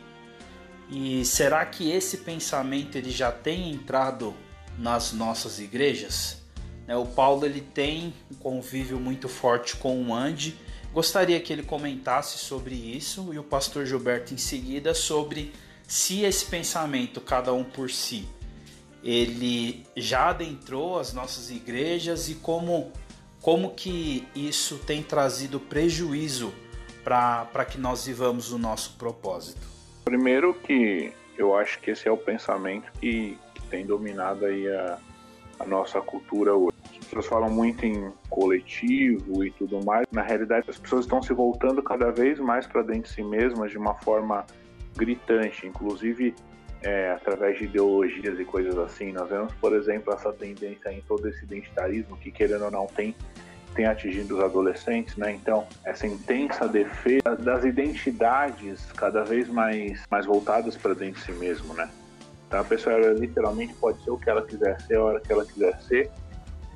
E 0.91 1.25
será 1.25 1.65
que 1.65 1.91
esse 1.91 2.19
pensamento 2.19 2.97
ele 2.97 3.11
já 3.11 3.31
tem 3.31 3.71
entrado 3.71 4.35
nas 4.77 5.13
nossas 5.13 5.61
igrejas? 5.61 6.39
Né, 6.87 6.97
o 6.97 7.07
Paulo 7.07 7.47
ele 7.47 7.61
tem 7.61 8.13
um 8.31 8.35
convívio 8.35 8.99
muito 8.99 9.29
forte 9.29 9.77
com 9.77 10.03
o 10.03 10.15
Andy. 10.15 10.59
Gostaria 10.93 11.41
que 11.41 11.53
ele 11.53 11.63
comentasse 11.63 12.39
sobre 12.39 12.75
isso 12.75 13.33
e 13.33 13.39
o 13.39 13.45
pastor 13.45 13.87
Gilberto 13.87 14.35
em 14.35 14.39
seguida 14.39 14.93
sobre 14.93 15.53
se 15.87 16.23
esse 16.23 16.45
pensamento 16.47 17.21
cada 17.21 17.53
um 17.53 17.63
por 17.63 17.91
si 17.91 18.29
ele 19.03 19.87
já 19.97 20.31
adentrou 20.31 20.99
as 20.99 21.13
nossas 21.13 21.51
igrejas 21.51 22.29
e 22.29 22.35
como 22.35 22.93
como 23.41 23.71
que 23.71 24.29
isso 24.35 24.77
tem 24.79 25.03
trazido 25.03 25.59
prejuízo 25.59 26.53
para 27.03 27.65
que 27.65 27.79
nós 27.79 28.05
vivamos 28.05 28.53
o 28.53 28.59
nosso 28.59 28.93
propósito? 28.99 29.67
Primeiro 30.11 30.53
que 30.53 31.13
eu 31.39 31.57
acho 31.57 31.81
que 31.81 31.93
esse 31.93 32.09
é 32.09 32.11
o 32.11 32.17
pensamento 32.17 32.91
que, 33.01 33.39
que 33.55 33.63
tem 33.69 33.87
dominado 33.87 34.45
aí 34.45 34.67
a, 34.67 34.99
a 35.61 35.65
nossa 35.65 36.01
cultura 36.01 36.53
hoje. 36.53 36.77
As 36.99 37.07
pessoas 37.07 37.27
falam 37.27 37.49
muito 37.49 37.87
em 37.87 38.13
coletivo 38.29 39.45
e 39.45 39.53
tudo 39.53 39.85
mais. 39.85 40.05
Na 40.11 40.23
realidade, 40.23 40.69
as 40.69 40.77
pessoas 40.77 41.05
estão 41.05 41.23
se 41.23 41.33
voltando 41.33 41.81
cada 41.81 42.11
vez 42.11 42.41
mais 42.41 42.67
para 42.67 42.83
dentro 42.83 43.03
de 43.03 43.11
si 43.11 43.23
mesmas 43.23 43.71
de 43.71 43.79
uma 43.79 43.95
forma 44.01 44.45
gritante. 44.97 45.65
Inclusive, 45.65 46.35
é, 46.83 47.13
através 47.13 47.59
de 47.59 47.67
ideologias 47.67 48.41
e 48.41 48.45
coisas 48.45 48.77
assim. 48.79 49.13
Nós 49.13 49.31
vemos, 49.31 49.55
por 49.61 49.73
exemplo, 49.77 50.13
essa 50.13 50.33
tendência 50.33 50.91
em 50.91 51.03
todo 51.03 51.29
esse 51.29 51.45
identitarismo 51.45 52.17
que, 52.17 52.33
querendo 52.33 52.65
ou 52.65 52.71
não, 52.73 52.89
tem, 52.89 53.15
tem 53.75 53.87
atingido 53.87 54.37
os 54.37 54.45
adolescentes, 54.45 55.17
né? 55.17 55.33
Então, 55.33 55.67
essa 55.85 56.07
intensa 56.07 56.67
defesa 56.67 57.37
das 57.39 57.65
identidades 57.65 58.91
cada 58.93 59.25
vez 59.25 59.49
mais, 59.49 60.03
mais 60.11 60.27
voltadas 60.27 60.77
para 60.77 60.95
dentro 60.95 61.21
de 61.21 61.27
si 61.27 61.33
mesmo, 61.33 61.75
né? 61.75 61.89
Então, 62.47 62.61
a 62.61 62.65
pessoa 62.65 62.97
ela, 62.97 63.13
literalmente 63.13 63.73
pode 63.75 64.03
ser 64.03 64.11
o 64.11 64.19
que 64.19 64.29
ela 64.29 64.43
quiser 64.43 64.81
ser, 64.83 64.97
a 64.97 65.05
hora 65.05 65.21
que 65.21 65.33
ela 65.33 65.45
quiser 65.45 65.79
ser, 65.83 66.11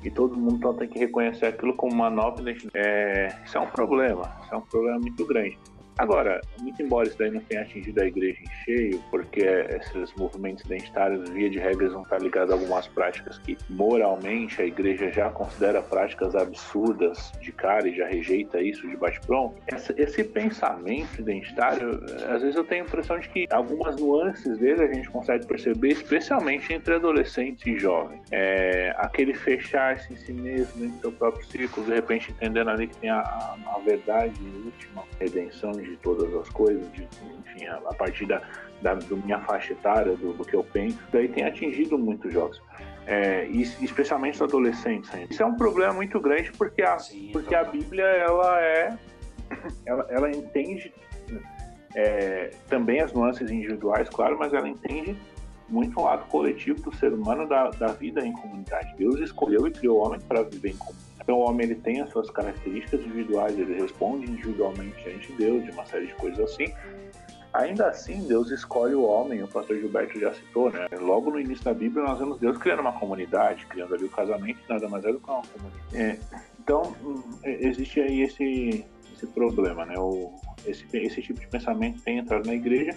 e 0.03 0.09
todo 0.09 0.37
mundo 0.37 0.57
então, 0.57 0.73
tem 0.73 0.87
que 0.87 0.99
reconhecer 0.99 1.47
aquilo 1.47 1.73
como 1.73 1.93
uma 1.93 2.09
nova 2.09 2.41
identidade. 2.41 2.77
É, 2.77 3.35
isso 3.43 3.57
é 3.57 3.61
um 3.61 3.67
problema, 3.67 4.31
isso 4.43 4.53
é 4.53 4.57
um 4.57 4.61
problema 4.61 4.99
muito 4.99 5.25
grande. 5.25 5.57
Agora, 5.97 6.41
muito 6.59 6.81
embora 6.81 7.07
isso 7.07 7.17
daí 7.17 7.31
não 7.31 7.39
tenha 7.41 7.61
atingido 7.61 8.01
a 8.01 8.05
igreja 8.05 8.39
em 8.41 8.63
cheio, 8.65 9.03
porque 9.09 9.41
esses 9.41 10.13
movimentos 10.15 10.63
identitários, 10.65 11.29
via 11.29 11.49
de 11.49 11.57
regras, 11.57 11.93
vão 11.93 12.03
estar 12.03 12.21
ligados 12.21 12.51
a 12.51 12.53
algumas 12.53 12.87
práticas 12.87 13.37
que 13.39 13.57
moralmente 13.69 14.61
a 14.61 14.65
igreja 14.65 15.09
já 15.11 15.29
considera 15.29 15.81
práticas 15.81 16.35
absurdas 16.35 17.31
de 17.41 17.51
cara 17.51 17.87
e 17.87 17.95
já 17.95 18.07
rejeita 18.07 18.61
isso 18.61 18.87
de 18.87 18.97
bate-pronto, 18.97 19.55
esse 19.95 20.23
pensamento 20.23 21.19
identitário, 21.19 22.01
às 22.29 22.41
vezes 22.41 22.55
eu 22.55 22.63
tenho 22.63 22.83
a 22.83 22.87
impressão 22.87 23.19
de 23.19 23.29
que 23.29 23.47
algumas 23.49 23.95
nuances 23.99 24.57
dele 24.57 24.83
a 24.83 24.93
gente 24.93 25.09
consegue 25.09 25.45
perceber, 25.45 25.89
especialmente 25.89 26.73
entre 26.73 26.95
adolescentes 26.95 27.65
e 27.65 27.77
jovens. 27.77 28.21
É, 28.31 28.93
aquele 28.97 29.33
fechar-se 29.33 30.13
em 30.13 30.17
si 30.17 30.33
mesmo, 30.33 30.89
do 30.89 30.99
seu 30.99 31.11
próprio 31.11 31.45
círculo, 31.45 31.85
de 31.85 31.93
repente 31.93 32.31
entendendo 32.31 32.69
ali 32.69 32.87
que 32.87 32.97
tem 32.97 33.09
a, 33.09 33.19
a, 33.19 33.57
a 33.75 33.79
verdade 33.79 34.33
última, 34.63 35.03
redenção 35.19 35.71
de 35.85 35.97
todas 35.97 36.33
as 36.35 36.49
coisas, 36.49 36.91
de, 36.93 37.07
enfim, 37.39 37.65
a, 37.65 37.75
a 37.77 37.93
partir 37.93 38.25
da, 38.25 38.41
da 38.81 38.95
minha 38.95 39.39
faixa 39.41 39.73
etária, 39.73 40.15
do, 40.15 40.33
do, 40.33 40.43
que 40.43 40.55
eu 40.55 40.63
penso, 40.63 40.97
daí 41.11 41.27
tem 41.27 41.45
atingido 41.45 41.97
muitos 41.97 42.33
jovens. 42.33 42.61
É, 43.07 43.45
e 43.47 43.61
especialmente 43.61 44.35
os 44.35 44.41
adolescentes 44.41 45.13
ainda. 45.13 45.31
Isso 45.31 45.43
é 45.43 45.45
um 45.45 45.55
problema 45.55 45.93
muito 45.93 46.19
grande 46.19 46.51
porque 46.53 46.81
a, 46.81 46.97
Sim, 46.97 47.29
porque 47.31 47.53
a 47.53 47.63
Bíblia 47.63 48.03
ela 48.03 48.59
é 48.59 48.97
ela, 49.85 50.07
ela 50.09 50.31
entende 50.31 50.91
é, 51.95 52.51
também 52.67 53.01
as 53.01 53.13
nuances 53.13 53.49
individuais, 53.49 54.09
claro, 54.09 54.37
mas 54.37 54.53
ela 54.53 54.67
entende 54.67 55.15
muito 55.67 55.99
o 55.99 56.03
lado 56.03 56.25
coletivo 56.27 56.81
do 56.81 56.95
ser 56.95 57.13
humano 57.13 57.47
da, 57.47 57.69
da 57.71 57.87
vida 57.87 58.25
em 58.25 58.33
comunidade. 58.33 58.93
Deus 58.97 59.19
escolheu 59.19 59.67
e 59.67 59.71
criou 59.71 59.99
o 59.99 60.05
homem 60.05 60.19
para 60.19 60.43
viver 60.43 60.69
em 60.69 60.77
comunidade. 60.77 61.14
Então 61.25 61.39
o 61.39 61.41
homem 61.41 61.65
ele 61.65 61.75
tem 61.75 62.01
as 62.01 62.11
suas 62.11 62.29
características 62.29 63.01
individuais, 63.01 63.57
ele 63.57 63.73
responde 63.73 64.29
individualmente 64.29 65.03
diante 65.03 65.31
de 65.31 65.37
Deus, 65.37 65.65
de 65.65 65.71
uma 65.71 65.83
série 65.85 66.05
de 66.05 66.13
coisas 66.13 66.39
assim. 66.39 66.71
Ainda 67.51 67.87
assim, 67.87 68.27
Deus 68.27 68.51
escolhe 68.51 68.93
o 68.93 69.03
homem, 69.03 69.41
o 69.41 69.47
pastor 69.47 69.77
Gilberto 69.79 70.19
já 70.19 70.31
citou, 70.33 70.69
né? 70.69 70.87
Logo 70.99 71.31
no 71.31 71.39
início 71.39 71.63
da 71.65 71.73
Bíblia, 71.73 72.03
nós 72.03 72.19
vemos 72.19 72.37
Deus 72.37 72.57
criando 72.57 72.81
uma 72.81 72.93
comunidade, 72.93 73.65
criando 73.65 73.95
ali 73.95 74.05
o 74.05 74.09
casamento, 74.09 74.59
nada 74.69 74.87
mais 74.87 75.03
é 75.03 75.11
do 75.11 75.19
que 75.19 75.29
uma 75.29 75.41
comunidade. 75.41 75.83
É, 75.93 76.19
então, 76.59 76.95
existe 77.43 78.01
aí 78.01 78.21
esse, 78.21 78.85
esse 79.15 79.25
problema, 79.27 79.85
né? 79.85 79.95
O, 79.97 80.33
esse, 80.65 80.85
esse 80.93 81.21
tipo 81.21 81.39
de 81.39 81.47
pensamento 81.47 82.01
tem 82.03 82.17
entrado 82.17 82.45
na 82.45 82.53
igreja 82.53 82.95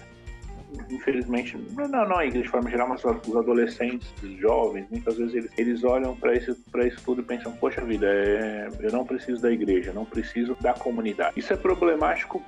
infelizmente, 0.89 1.57
não, 1.75 1.87
não 1.87 2.17
a 2.17 2.25
igreja 2.25 2.45
de 2.45 2.51
forma 2.51 2.69
geral, 2.69 2.87
mas 2.87 3.03
os 3.03 3.35
adolescentes, 3.35 4.11
os 4.21 4.37
jovens, 4.37 4.87
muitas 4.89 5.17
vezes 5.17 5.33
eles, 5.33 5.51
eles 5.57 5.83
olham 5.83 6.15
para 6.15 6.35
isso, 6.35 6.55
isso 6.85 7.01
tudo 7.03 7.21
e 7.21 7.25
pensam: 7.25 7.51
poxa 7.53 7.83
vida, 7.83 8.07
é, 8.07 8.69
eu 8.79 8.91
não 8.91 9.05
preciso 9.05 9.41
da 9.41 9.51
igreja, 9.51 9.91
não 9.93 10.05
preciso 10.05 10.55
da 10.61 10.73
comunidade. 10.73 11.39
Isso 11.39 11.53
é 11.53 11.57
problemático 11.57 12.43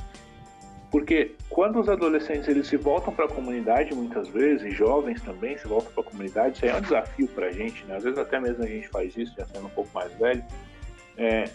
porque 0.92 1.36
quando 1.50 1.80
os 1.80 1.88
adolescentes 1.88 2.50
eles 2.50 2.68
se 2.68 2.76
voltam 2.76 3.14
para 3.14 3.24
a 3.24 3.30
comunidade, 3.30 3.96
muitas 3.96 4.28
vezes, 4.28 4.66
e 4.66 4.72
jovens 4.72 5.22
também 5.22 5.58
se 5.58 5.66
voltam 5.66 5.90
para 5.94 6.04
a 6.04 6.06
comunidade, 6.06 6.58
isso 6.58 6.66
aí 6.66 6.72
é 6.72 6.76
um 6.76 6.82
desafio 6.82 7.28
para 7.30 7.48
a 7.48 7.52
gente, 7.52 7.86
né? 7.86 7.96
Às 7.96 8.04
vezes 8.04 8.20
até 8.20 8.38
mesmo 8.42 8.62
a 8.62 8.68
gente 8.68 8.90
faz 8.90 9.16
isso, 9.16 9.34
já 9.38 9.46
sendo 9.46 9.68
um 9.68 9.70
pouco 9.70 9.90
mais 9.94 10.14
velho. 10.16 10.44
É, 11.18 11.46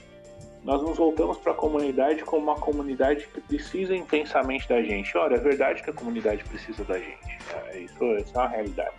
nós 0.66 0.82
nos 0.82 0.98
voltamos 0.98 1.38
para 1.38 1.52
a 1.52 1.54
comunidade 1.54 2.24
como 2.24 2.42
uma 2.42 2.56
comunidade 2.56 3.28
que 3.28 3.40
precisa 3.40 3.94
intensamente 3.94 4.68
da 4.68 4.82
gente. 4.82 5.16
Olha, 5.16 5.36
é 5.36 5.38
verdade 5.38 5.80
que 5.80 5.90
a 5.90 5.92
comunidade 5.92 6.42
precisa 6.42 6.82
da 6.82 6.98
gente. 6.98 7.38
É, 7.68 7.78
isso, 7.78 8.04
isso 8.16 8.32
é 8.34 8.38
uma 8.38 8.48
realidade. 8.48 8.96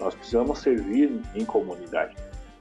Nós 0.00 0.16
precisamos 0.16 0.58
servir 0.58 1.22
em 1.36 1.44
comunidade. 1.44 2.16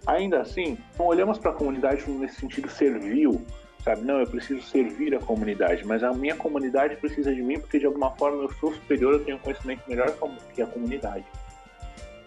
Ainda 0.06 0.42
assim, 0.42 0.78
não 1.00 1.08
olhamos 1.08 1.40
para 1.40 1.50
a 1.50 1.54
comunidade 1.56 2.08
nesse 2.08 2.36
sentido 2.36 2.70
servil, 2.70 3.44
sabe? 3.84 4.04
Não, 4.04 4.20
eu 4.20 4.28
preciso 4.28 4.62
servir 4.62 5.16
a 5.16 5.20
comunidade, 5.20 5.84
mas 5.84 6.04
a 6.04 6.14
minha 6.14 6.36
comunidade 6.36 6.98
precisa 6.98 7.34
de 7.34 7.42
mim 7.42 7.60
porque 7.60 7.80
de 7.80 7.88
alguma 7.88 8.12
forma 8.12 8.44
eu 8.44 8.52
sou 8.54 8.72
superior, 8.72 9.14
eu 9.14 9.26
tenho 9.26 9.38
um 9.38 9.40
conhecimento 9.40 9.82
melhor 9.88 10.14
que 10.54 10.62
a 10.62 10.68
comunidade. 10.68 11.26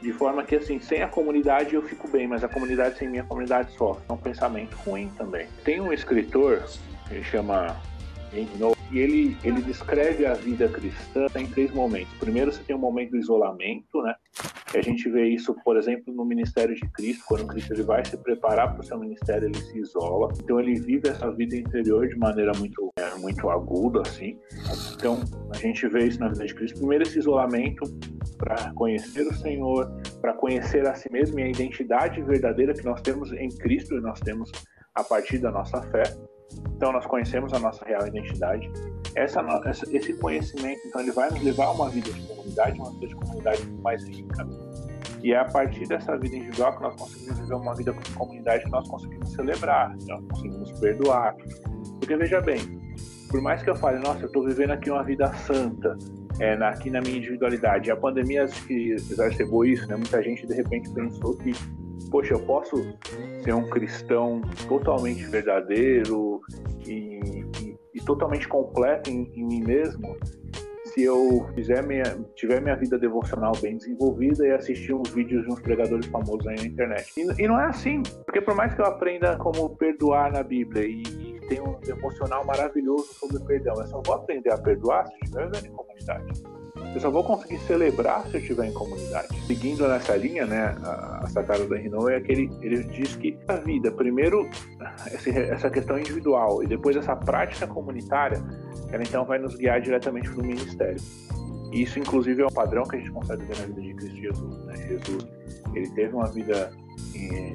De 0.02 0.12
forma 0.12 0.42
que, 0.42 0.56
assim, 0.56 0.80
sem 0.80 1.00
a 1.00 1.08
comunidade 1.08 1.74
eu 1.74 1.82
fico 1.82 2.08
bem, 2.08 2.26
mas 2.26 2.42
a 2.42 2.48
comunidade 2.48 2.98
sem 2.98 3.08
minha 3.08 3.22
comunidade 3.22 3.72
sofre. 3.76 4.02
É 4.08 4.12
um 4.12 4.16
pensamento 4.16 4.74
ruim 4.84 5.08
também. 5.16 5.46
Tem 5.64 5.80
um 5.80 5.92
escritor, 5.92 6.60
ele 7.08 7.22
chama 7.22 7.80
e 8.90 8.98
ele, 8.98 9.36
ele 9.44 9.60
descreve 9.60 10.24
a 10.24 10.32
vida 10.32 10.66
cristã 10.66 11.26
em 11.36 11.46
três 11.46 11.70
momentos. 11.70 12.12
Primeiro, 12.18 12.50
você 12.50 12.62
tem 12.62 12.74
o 12.74 12.78
um 12.78 12.82
momento 12.82 13.10
do 13.10 13.18
isolamento, 13.18 14.00
né? 14.02 14.14
E 14.74 14.78
a 14.78 14.82
gente 14.82 15.08
vê 15.10 15.28
isso, 15.28 15.54
por 15.62 15.76
exemplo, 15.76 16.14
no 16.14 16.24
ministério 16.24 16.74
de 16.74 16.88
Cristo, 16.92 17.24
quando 17.26 17.46
Cristo 17.46 17.74
ele 17.74 17.82
vai 17.82 18.02
se 18.04 18.16
preparar 18.16 18.72
para 18.72 18.80
o 18.80 18.84
seu 18.84 18.98
ministério, 18.98 19.48
ele 19.48 19.58
se 19.58 19.78
isola. 19.78 20.32
Então, 20.42 20.58
ele 20.58 20.74
vive 20.80 21.08
essa 21.08 21.30
vida 21.30 21.56
interior 21.56 22.08
de 22.08 22.16
maneira 22.16 22.52
muito, 22.56 22.90
é, 22.98 23.14
muito 23.16 23.50
aguda, 23.50 24.00
assim. 24.00 24.38
Então, 24.94 25.20
a 25.50 25.58
gente 25.58 25.86
vê 25.88 26.06
isso 26.06 26.18
na 26.18 26.28
vida 26.28 26.46
de 26.46 26.54
Cristo. 26.54 26.78
Primeiro, 26.78 27.04
esse 27.04 27.18
isolamento 27.18 27.84
para 28.42 28.72
conhecer 28.72 29.24
o 29.24 29.32
Senhor, 29.32 29.88
para 30.20 30.34
conhecer 30.34 30.84
a 30.88 30.94
si 30.96 31.10
mesmo 31.12 31.38
e 31.38 31.44
a 31.44 31.48
identidade 31.48 32.20
verdadeira 32.22 32.74
que 32.74 32.84
nós 32.84 33.00
temos 33.00 33.32
em 33.32 33.48
Cristo 33.48 33.96
e 33.96 34.00
nós 34.00 34.18
temos 34.18 34.50
a 34.96 35.04
partir 35.04 35.38
da 35.38 35.52
nossa 35.52 35.80
fé. 35.80 36.02
Então, 36.76 36.90
nós 36.90 37.06
conhecemos 37.06 37.52
a 37.52 37.60
nossa 37.60 37.84
real 37.84 38.04
identidade. 38.04 38.68
essa, 39.14 39.40
essa, 39.64 39.96
esse 39.96 40.14
conhecimento, 40.14 40.80
então, 40.86 41.00
ele 41.00 41.12
vai 41.12 41.30
nos 41.30 41.40
levar 41.40 41.66
a 41.66 41.70
uma 41.70 41.88
vida 41.88 42.10
de 42.10 42.20
comunidade, 42.26 42.80
uma 42.80 42.90
vida 42.94 43.06
de 43.06 43.14
comunidade 43.14 43.64
mais 43.80 44.04
rica. 44.08 44.46
E 45.22 45.32
é 45.32 45.38
a 45.38 45.44
partir 45.44 45.86
dessa 45.86 46.18
vida 46.18 46.34
individual 46.34 46.76
que 46.76 46.82
nós 46.82 46.96
conseguimos 46.96 47.38
viver 47.38 47.54
uma 47.54 47.74
vida 47.76 47.92
de 47.92 48.10
comunidade 48.10 48.64
que 48.64 48.70
nós 48.70 48.88
conseguimos 48.88 49.32
celebrar, 49.32 49.96
nós 50.08 50.24
conseguimos 50.32 50.72
perdoar. 50.80 51.36
Porque 52.00 52.16
veja 52.16 52.40
bem, 52.40 52.81
por 53.32 53.40
mais 53.40 53.62
que 53.62 53.70
eu 53.70 53.74
fale, 53.74 53.98
nossa, 53.98 54.20
eu 54.20 54.26
estou 54.26 54.44
vivendo 54.44 54.72
aqui 54.72 54.90
uma 54.90 55.02
vida 55.02 55.32
santa, 55.32 55.96
é, 56.38 56.54
na, 56.54 56.68
aqui 56.68 56.90
na 56.90 57.00
minha 57.00 57.16
individualidade, 57.16 57.90
a 57.90 57.96
pandemia 57.96 58.44
acho 58.44 58.66
que 58.66 58.92
exacerbou 58.92 59.64
isso, 59.64 59.88
né? 59.88 59.96
Muita 59.96 60.22
gente 60.22 60.46
de 60.46 60.52
repente 60.52 60.90
pensou 60.90 61.34
que, 61.38 61.52
poxa, 62.10 62.34
eu 62.34 62.40
posso 62.40 62.76
ser 63.42 63.54
um 63.54 63.68
cristão 63.70 64.42
totalmente 64.68 65.24
verdadeiro 65.24 66.42
e, 66.86 67.20
e, 67.62 67.76
e 67.94 68.04
totalmente 68.04 68.46
completo 68.46 69.08
em, 69.08 69.32
em 69.34 69.46
mim 69.46 69.62
mesmo 69.62 70.14
se 70.84 71.02
eu 71.02 71.48
fizer 71.54 71.82
minha, 71.82 72.04
tiver 72.34 72.60
minha 72.60 72.76
vida 72.76 72.98
devocional 72.98 73.52
bem 73.62 73.78
desenvolvida 73.78 74.46
e 74.46 74.52
assistir 74.52 74.92
uns 74.92 75.08
vídeos 75.08 75.42
de 75.46 75.50
uns 75.50 75.60
pregadores 75.60 76.04
famosos 76.04 76.46
aí 76.46 76.56
na 76.56 76.66
internet. 76.66 77.10
E, 77.16 77.44
e 77.44 77.48
não 77.48 77.58
é 77.58 77.64
assim, 77.64 78.02
porque 78.26 78.42
por 78.42 78.54
mais 78.54 78.74
que 78.74 78.82
eu 78.82 78.84
aprenda 78.84 79.36
como 79.38 79.74
perdoar 79.76 80.30
na 80.30 80.42
Bíblia 80.42 80.84
e, 80.84 81.31
tenha 81.48 81.64
um 81.64 81.78
devocional 81.80 82.44
maravilhoso 82.44 83.14
sobre 83.14 83.38
perdão, 83.40 83.74
eu 83.80 83.86
só 83.86 84.00
vou 84.04 84.14
aprender 84.14 84.52
a 84.52 84.58
perdoar 84.58 85.06
se 85.06 85.14
estiver 85.22 85.50
vivendo 85.50 85.66
em 85.66 85.72
comunidade. 85.72 86.42
Eu 86.94 87.00
só 87.00 87.10
vou 87.10 87.24
conseguir 87.24 87.58
celebrar 87.60 88.26
se 88.26 88.34
eu 88.34 88.40
estiver 88.40 88.66
em 88.66 88.72
comunidade. 88.72 89.28
Seguindo 89.46 89.86
nessa 89.88 90.16
linha, 90.16 90.46
né, 90.46 90.76
a, 90.82 91.26
sacada 91.28 91.66
da 91.66 91.76
Renault 91.76 92.12
é 92.12 92.20
que 92.20 92.32
ele, 92.32 92.84
diz 92.84 93.16
que 93.16 93.38
a 93.48 93.54
vida, 93.56 93.90
primeiro 93.90 94.48
essa 95.50 95.70
questão 95.70 95.98
individual 95.98 96.62
e 96.62 96.66
depois 96.66 96.96
essa 96.96 97.16
prática 97.16 97.66
comunitária, 97.66 98.42
ela 98.90 99.02
então 99.02 99.24
vai 99.24 99.38
nos 99.38 99.54
guiar 99.54 99.80
diretamente 99.80 100.30
para 100.30 100.42
o 100.42 100.46
ministério. 100.46 101.00
Isso, 101.72 101.98
inclusive, 101.98 102.42
é 102.42 102.46
um 102.46 102.50
padrão 102.50 102.84
que 102.84 102.96
a 102.96 102.98
gente 102.98 103.10
consegue 103.10 103.44
ver 103.46 103.56
na 103.58 103.66
vida 103.66 103.80
de 103.80 103.94
Cristo 103.94 104.16
Jesus. 104.16 104.64
Né? 104.66 104.76
Jesus, 104.88 105.26
ele 105.74 105.90
teve 105.90 106.14
uma 106.14 106.26
vida, 106.26 106.70
em, 107.14 107.54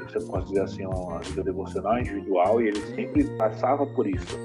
você 0.00 0.20
pode 0.20 0.46
dizer 0.46 0.62
assim, 0.62 0.86
uma 0.86 1.18
vida 1.20 1.42
devocional, 1.42 1.98
individual, 1.98 2.60
e 2.60 2.68
ele 2.68 2.80
sempre 2.94 3.24
passava 3.36 3.86
por 3.86 4.06
isso. 4.06 4.38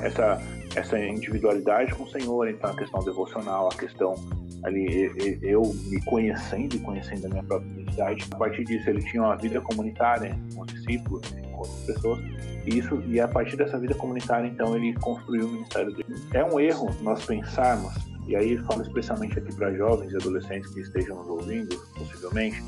Essa 0.00 0.40
essa 0.76 0.98
individualidade 0.98 1.94
com 1.94 2.04
o 2.04 2.08
Senhor, 2.08 2.48
então 2.48 2.70
a 2.70 2.76
questão 2.76 3.02
devocional, 3.02 3.68
a 3.68 3.74
questão 3.74 4.14
ali 4.64 5.10
eu 5.42 5.62
me 5.86 6.02
conhecendo 6.04 6.76
e 6.76 6.78
conhecendo 6.80 7.26
a 7.26 7.28
minha 7.28 7.42
própria 7.42 7.68
identidade. 7.70 8.26
A 8.30 8.36
partir 8.36 8.64
disso 8.64 8.88
ele 8.90 9.02
tinha 9.02 9.22
uma 9.22 9.36
vida 9.36 9.60
comunitária 9.60 10.38
com 10.54 10.62
os 10.62 10.72
discípulos, 10.72 11.28
com 11.28 11.58
outras 11.58 11.80
pessoas. 11.84 12.20
E 12.66 12.78
isso 12.78 13.02
e 13.06 13.20
a 13.20 13.28
partir 13.28 13.56
dessa 13.56 13.78
vida 13.78 13.94
comunitária 13.94 14.46
então 14.46 14.76
ele 14.76 14.92
construiu 14.94 15.46
o 15.46 15.48
ministério 15.48 15.92
dele. 15.92 16.14
É 16.32 16.44
um 16.44 16.58
erro 16.60 16.90
nós 17.02 17.24
pensarmos 17.24 17.94
e 18.26 18.36
aí 18.36 18.58
falo 18.58 18.82
especialmente 18.82 19.38
aqui 19.38 19.54
para 19.54 19.72
jovens 19.72 20.12
e 20.12 20.16
adolescentes 20.16 20.70
que 20.72 20.80
estejam 20.80 21.16
nos 21.16 21.28
ouvindo, 21.28 21.76
possivelmente, 21.96 22.62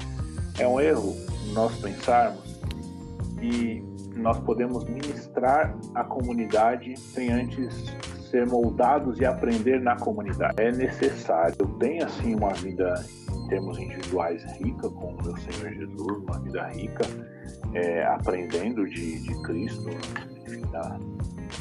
é 0.58 0.66
um 0.66 0.80
erro 0.80 1.14
nós 1.52 1.75
pensarmos 1.78 2.61
que 3.38 3.82
nós 4.16 4.38
podemos 4.40 4.85
ministrar 4.85 5.76
a 5.94 6.04
comunidade 6.04 6.99
sem 6.99 7.30
antes 7.30 7.85
ser 8.30 8.47
moldados 8.47 9.18
e 9.18 9.25
aprender 9.25 9.80
na 9.80 9.97
comunidade. 9.97 10.54
É 10.59 10.70
necessário. 10.70 11.54
Eu 11.59 11.66
tenho 11.78 12.04
assim 12.04 12.35
uma 12.35 12.52
vida 12.52 13.04
em 13.35 13.49
termos 13.49 13.78
individuais 13.78 14.44
rica 14.59 14.88
com 14.88 15.06
o 15.06 15.23
meu 15.23 15.37
Senhor 15.38 15.73
Jesus, 15.73 16.23
uma 16.23 16.38
vida 16.38 16.68
rica, 16.68 17.04
é, 17.75 18.04
aprendendo 18.04 18.88
de, 18.88 19.20
de 19.20 19.42
Cristo, 19.42 19.90
enfim, 20.47 20.62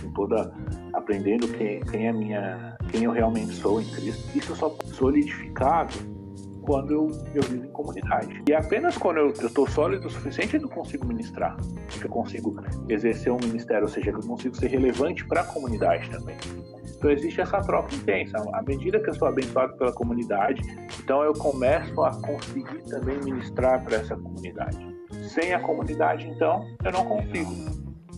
em 0.04 0.12
toda 0.12 0.54
aprendendo 0.94 1.48
quem, 1.48 1.80
quem 1.82 2.08
é 2.08 2.14
minha, 2.14 2.78
quem 2.92 3.04
eu 3.04 3.12
realmente 3.12 3.54
sou 3.54 3.82
em 3.82 3.86
Cristo. 3.86 4.38
Isso 4.38 4.56
só 4.56 4.76
solidificado 4.86 6.19
quando 6.70 6.94
eu, 6.94 7.12
eu 7.34 7.42
vivo 7.42 7.66
em 7.66 7.72
comunidade. 7.72 8.44
E 8.48 8.54
apenas 8.54 8.96
quando 8.96 9.18
eu 9.18 9.30
estou 9.30 9.68
sólido 9.68 10.06
o 10.06 10.10
suficiente 10.10 10.56
eu 10.56 10.70
consigo 10.70 11.04
ministrar, 11.08 11.58
que 11.90 12.06
eu 12.06 12.12
consigo 12.12 12.62
exercer 12.88 13.34
um 13.34 13.40
ministério, 13.40 13.86
ou 13.86 13.90
seja, 13.90 14.12
que 14.12 14.20
eu 14.20 14.28
consigo 14.28 14.56
ser 14.56 14.68
relevante 14.68 15.26
para 15.26 15.42
a 15.42 15.44
comunidade 15.46 16.08
também. 16.12 16.38
Então 16.96 17.10
existe 17.10 17.42
essa 17.42 17.60
troca 17.62 17.96
intensa. 17.96 18.38
À 18.54 18.62
medida 18.62 19.00
que 19.00 19.10
eu 19.10 19.16
sou 19.16 19.28
abençoado 19.28 19.76
pela 19.78 19.92
comunidade, 19.92 20.62
então 21.04 21.24
eu 21.24 21.34
começo 21.34 22.00
a 22.04 22.12
conseguir 22.22 22.84
também 22.88 23.18
ministrar 23.24 23.84
para 23.84 23.96
essa 23.96 24.16
comunidade. 24.16 24.78
Sem 25.28 25.56
a 25.56 25.60
comunidade, 25.60 26.28
então, 26.28 26.68
eu 26.86 26.92
não 26.92 27.04
consigo. 27.04 27.52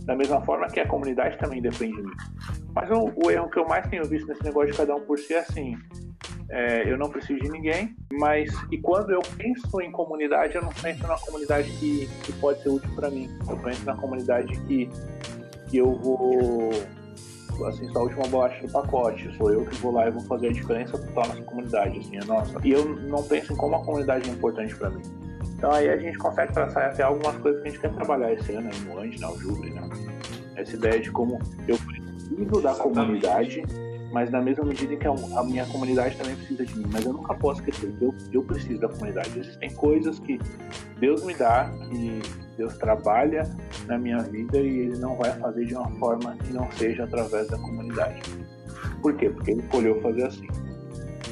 Da 0.04 0.14
mesma 0.14 0.42
forma 0.42 0.68
que 0.68 0.82
a 0.82 0.88
comunidade 0.88 1.38
também 1.38 1.62
depende 1.62 1.96
de 1.96 2.02
mim. 2.02 2.14
Mas 2.76 2.90
o, 2.90 3.14
o 3.24 3.32
erro 3.32 3.50
que 3.50 3.60
eu 3.60 3.66
mais 3.66 3.88
tenho 3.88 4.04
visto 4.04 4.28
nesse 4.28 4.44
negócio 4.44 4.72
de 4.72 4.78
cada 4.78 4.94
um 4.96 5.02
por 5.02 5.18
si 5.20 5.36
é 5.36 5.40
assim: 5.40 5.78
é, 6.52 6.92
eu 6.92 6.98
não 6.98 7.10
preciso 7.10 7.40
de 7.40 7.50
ninguém, 7.50 7.96
mas 8.12 8.54
e 8.70 8.78
quando 8.78 9.12
eu 9.12 9.22
penso 9.38 9.80
em 9.80 9.90
comunidade, 9.90 10.56
eu 10.56 10.62
não 10.62 10.74
penso 10.82 11.08
na 11.08 11.18
comunidade 11.18 11.72
que, 11.72 12.10
que 12.24 12.34
pode 12.34 12.62
ser 12.62 12.68
útil 12.70 12.90
para 12.94 13.10
mim. 13.10 13.30
Eu 13.50 13.56
penso 13.56 13.86
na 13.86 13.96
comunidade 13.96 14.60
que, 14.68 14.90
que 15.70 15.78
eu 15.78 15.96
vou, 15.96 16.72
assim, 17.66 17.88
só 17.94 18.00
a 18.00 18.02
última 18.04 18.28
bolacha 18.28 18.68
do 18.68 18.72
pacote. 18.72 19.34
Sou 19.38 19.50
eu 19.54 19.66
que 19.66 19.76
vou 19.78 19.94
lá 19.94 20.10
e 20.10 20.12
vou 20.12 20.22
fazer 20.24 20.50
a 20.50 20.52
diferença 20.52 20.98
total 20.98 21.30
nessa 21.30 21.42
comunidade, 21.44 22.00
assim, 22.00 22.18
é 22.18 22.26
nossa. 22.26 22.54
E 22.66 22.72
eu 22.72 22.84
não 22.84 23.24
penso 23.24 23.54
em 23.54 23.56
como 23.56 23.78
a 23.78 23.86
comunidade 23.86 24.30
é 24.30 24.34
importante 24.34 24.76
para 24.76 24.90
mim. 24.90 25.04
Então 25.56 25.72
aí 25.72 25.88
a 25.88 25.96
gente 25.96 26.18
consegue 26.18 26.52
traçar 26.52 26.88
até 26.88 27.04
algumas 27.04 27.38
coisas 27.38 27.62
que 27.62 27.70
a 27.70 27.72
gente 27.72 27.82
quer 27.82 27.94
trabalhar 27.94 28.34
esse 28.34 28.52
ano, 28.52 28.70
aí, 28.74 28.80
no 28.82 29.00
Andes, 29.00 29.22
no 29.22 29.40
Júbilo, 29.40 29.74
né? 29.74 29.90
Essa 30.58 30.76
ideia 30.76 31.00
de 31.00 31.12
como 31.12 31.40
eu 31.66 31.78
preciso 31.78 32.62
da 32.62 32.76
comunidade 32.76 33.64
mas 34.12 34.30
na 34.30 34.42
mesma 34.42 34.66
medida 34.66 34.96
que 34.96 35.08
a, 35.08 35.44
minha 35.44 35.66
comunidade 35.66 36.18
também 36.18 36.36
precisa 36.36 36.66
de 36.66 36.78
mim. 36.78 36.86
Mas 36.92 37.06
eu 37.06 37.14
nunca 37.14 37.34
posso 37.34 37.62
esquecer 37.62 37.92
que 37.94 38.04
eu, 38.04 38.14
eu 38.32 38.44
preciso 38.44 38.80
da 38.80 38.90
comunidade. 38.90 39.40
Existem 39.40 39.74
coisas 39.74 40.20
que 40.20 40.40
Deus 41.00 41.24
me 41.24 41.34
dá, 41.34 41.72
que 41.90 42.22
Deus 42.58 42.78
trabalha 42.78 43.44
na 43.88 43.98
minha 43.98 44.20
vida 44.20 44.58
e 44.58 44.80
Ele 44.80 44.98
não 44.98 45.16
vai 45.16 45.32
fazer 45.40 45.66
de 45.66 45.76
uma 45.76 45.90
forma 45.92 46.36
que 46.38 46.52
não 46.52 46.70
seja 46.74 47.06
através 47.06 47.48
da 47.48 47.58
comunidade. 47.58 48.22
Por 49.02 49.16
quê? 49.16 49.30
Porque 49.30 49.52
Ele 49.52 49.62
escolheu 49.62 50.02
fazer 50.02 50.26
assim. 50.26 50.48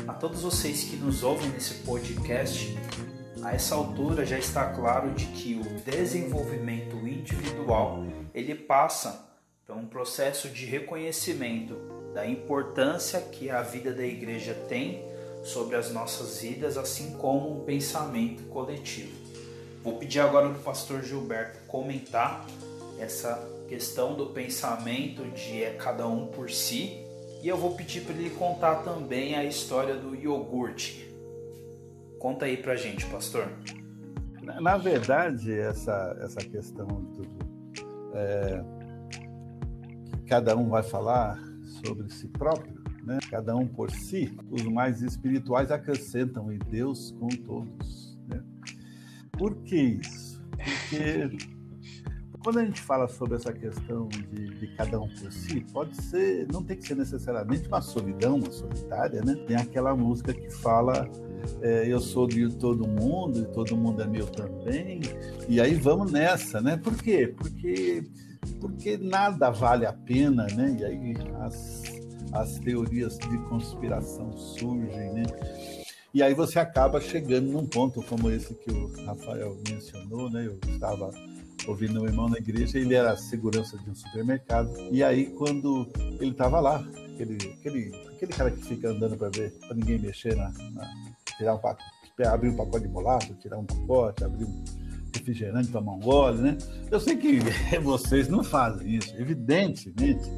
A 0.07 0.13
todos 0.13 0.41
vocês 0.41 0.85
que 0.85 0.95
nos 0.95 1.21
ouvem 1.23 1.49
nesse 1.49 1.75
podcast, 1.83 2.75
a 3.43 3.53
essa 3.53 3.75
altura 3.75 4.25
já 4.25 4.37
está 4.37 4.65
claro 4.73 5.11
de 5.11 5.25
que 5.27 5.55
o 5.55 5.91
desenvolvimento 5.91 6.95
individual 7.07 8.03
ele 8.33 8.55
passa 8.55 9.29
por 9.65 9.77
um 9.77 9.85
processo 9.85 10.49
de 10.49 10.65
reconhecimento 10.65 11.98
da 12.13 12.28
importância 12.28 13.22
que 13.22 13.50
a 13.50 13.62
vida 13.62 13.93
da 13.93 14.06
igreja 14.06 14.54
tem 14.67 15.04
sobre 15.43 15.76
as 15.76 15.91
nossas 15.91 16.41
vidas, 16.41 16.78
assim 16.78 17.13
como 17.13 17.62
um 17.62 17.65
pensamento 17.65 18.43
coletivo. 18.50 19.12
Vou 19.84 19.98
pedir 19.98 20.19
agora 20.19 20.50
para 20.50 20.58
o 20.58 20.62
pastor 20.62 21.02
Gilberto 21.04 21.60
comentar 21.67 22.45
essa 23.00 23.48
questão 23.67 24.15
do 24.15 24.28
pensamento 24.28 25.24
de 25.32 25.63
é 25.63 25.74
cada 25.76 26.08
um 26.08 26.28
por 26.28 26.50
si, 26.50 27.06
e 27.41 27.48
eu 27.48 27.56
vou 27.56 27.76
pedir 27.76 28.02
para 28.02 28.13
ele 28.15 28.32
contar 28.32 28.84
também 28.84 29.36
a 29.36 29.45
história 29.45 29.95
do 29.95 30.13
iogurte. 30.13 31.10
Conta 32.19 32.45
aí 32.45 32.58
pra 32.58 32.76
gente, 32.76 33.06
pastor. 33.06 33.48
Na, 34.41 34.78
verdade, 34.78 35.58
essa, 35.58 36.17
essa 36.22 36.39
questão 36.39 36.88
do 36.88 37.24
é, 38.13 38.62
cada 40.28 40.58
um 40.58 40.67
vai 40.67 40.84
falar 40.84 41.39
sobre 41.69 42.10
si 42.10 42.27
próprio, 42.27 42.82
né? 43.03 43.19
cada 43.29 43.55
um 43.55 43.67
por 43.67 43.91
si, 43.91 44.36
os 44.49 44.63
mais 44.63 45.01
espirituais 45.01 45.71
acrescentam 45.71 46.51
em 46.51 46.58
Deus 46.58 47.15
com 47.19 47.27
todos. 47.29 48.17
Né? 48.27 48.43
Por 49.32 49.55
que 49.58 49.75
isso? 49.75 50.41
Porque 50.58 51.38
quando 52.43 52.60
a 52.60 52.65
gente 52.65 52.82
fala 52.82 53.08
sobre 53.08 53.36
essa 53.36 53.51
questão 53.51 54.08
de, 54.08 54.60
de, 54.60 54.67
cada 54.75 54.99
um 54.99 55.08
por 55.08 55.32
si, 55.32 55.62
pode 55.71 55.95
ser, 56.01 56.47
não 56.51 56.63
tem 56.63 56.77
que 56.77 56.88
ser 56.88 56.95
necessariamente 56.95 57.67
uma 57.67 57.82
solidão, 57.82 58.38
uma 58.38 58.51
solitária, 58.51 59.21
né? 59.21 59.36
Tem 59.45 59.58
aquela 59.58 59.95
música 59.95 60.34
que 60.34 60.49
fala 60.49 61.10
é, 61.62 61.91
eu 61.91 61.99
sou 61.99 62.27
de 62.27 62.49
todo 62.55 62.88
mundo 62.88 63.41
e 63.41 63.45
todo 63.53 63.75
mundo 63.75 64.01
é 64.01 64.08
meu 64.08 64.25
também, 64.27 65.01
e 65.47 65.60
aí 65.60 65.75
vamos 65.75 66.12
nessa, 66.12 66.62
né? 66.62 66.77
Por 66.77 66.95
quê? 66.95 67.34
Porque 67.36 68.03
porque 68.60 68.97
nada 68.97 69.49
vale 69.49 69.86
a 69.86 69.93
pena, 69.93 70.47
né? 70.56 70.75
E 70.80 70.86
aí 70.86 71.13
as, 71.41 71.84
as 72.32 72.60
teorias 72.60 73.17
de 73.17 73.38
conspiração 73.49 74.32
surgem, 74.38 75.13
né? 75.13 75.23
E 76.13 76.23
aí 76.23 76.34
você 76.34 76.60
acaba 76.60 76.99
chegando 76.99 77.52
num 77.52 77.67
ponto 77.67 78.02
como 78.04 78.30
esse 78.32 78.54
que 78.56 78.71
o 78.71 78.91
Rafael 79.06 79.58
mencionou, 79.69 80.30
né? 80.30 80.47
Eu 80.47 80.60
estava 80.71 81.12
ouvindo 81.67 82.02
um 82.02 82.06
irmão 82.06 82.28
na 82.28 82.38
igreja, 82.38 82.80
ele 82.80 82.95
era 82.95 83.15
segurança 83.15 83.78
de 83.78 83.89
um 83.89 83.95
supermercado. 83.95 84.73
E 84.91 85.04
aí 85.04 85.28
quando 85.28 85.88
ele 86.19 86.32
estava 86.32 86.60
lá, 86.60 86.78
aquele, 87.13 87.36
aquele, 87.60 87.95
aquele 88.15 88.34
cara 88.34 88.52
que 88.52 88.63
fica 88.63 88.89
andando 88.89 89.17
para 89.17 89.30
ver, 89.30 89.52
para 89.60 89.75
ninguém 89.75 89.99
mexer 89.99 90.36
na, 90.36 90.49
na 90.71 90.89
tirar 91.38 91.56
um 91.56 91.60
pacote, 91.60 91.84
abrir 92.25 92.49
um 92.49 92.56
pacote 92.56 92.82
de 92.82 92.88
bolacha, 92.88 93.34
tirar 93.36 93.58
um 93.58 93.65
pacote, 93.65 94.23
abrir 94.23 94.45
um 94.45 94.63
refrigerante, 95.13 95.69
tomar 95.69 95.93
um 95.93 96.00
gole, 96.00 96.41
né? 96.41 96.58
Eu 96.91 97.00
sei 97.00 97.17
que 97.17 97.39
vocês 97.82 98.28
não 98.28 98.43
fazem 98.43 98.95
isso, 98.95 99.15
evidentemente. 99.17 100.30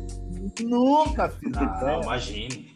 Nunca 0.63 1.29
fiz. 1.29 1.51
Não, 1.51 2.01
imagine. 2.01 2.71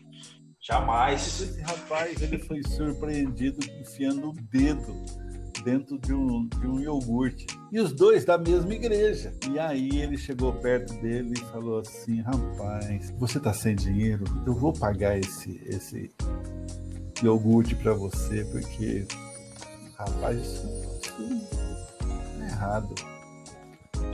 Jamais. 0.62 1.42
Esse 1.42 1.62
rapaz 1.62 2.22
ele 2.22 2.40
foi 2.40 2.64
surpreendido 2.64 3.60
enfiando 3.80 4.30
o 4.30 4.34
dedo 4.34 5.06
dentro 5.64 5.98
de 6.00 6.14
um, 6.14 6.48
de 6.48 6.68
um 6.68 6.80
iogurte. 6.80 7.46
E 7.72 7.80
os 7.80 7.92
dois 7.94 8.26
da 8.26 8.38
mesma 8.38 8.74
igreja. 8.74 9.34
E 9.52 9.60
aí 9.60 10.02
ele 10.02 10.18
chegou 10.18 10.54
perto 10.54 10.94
dele 11.02 11.34
e 11.36 11.46
falou 11.52 11.80
assim: 11.80 12.22
Rapaz, 12.22 13.12
você 13.18 13.40
tá 13.40 13.54
sem 13.54 13.76
dinheiro? 13.76 14.24
Eu 14.46 14.56
vou 14.56 14.74
pagar 14.74 15.18
esse, 15.18 15.62
esse 15.66 16.12
iogurte 17.22 17.76
para 17.76 17.94
você, 17.94 18.44
porque, 18.46 19.06
rapaz, 19.98 20.38
isso 20.38 20.86
errado. 22.56 22.96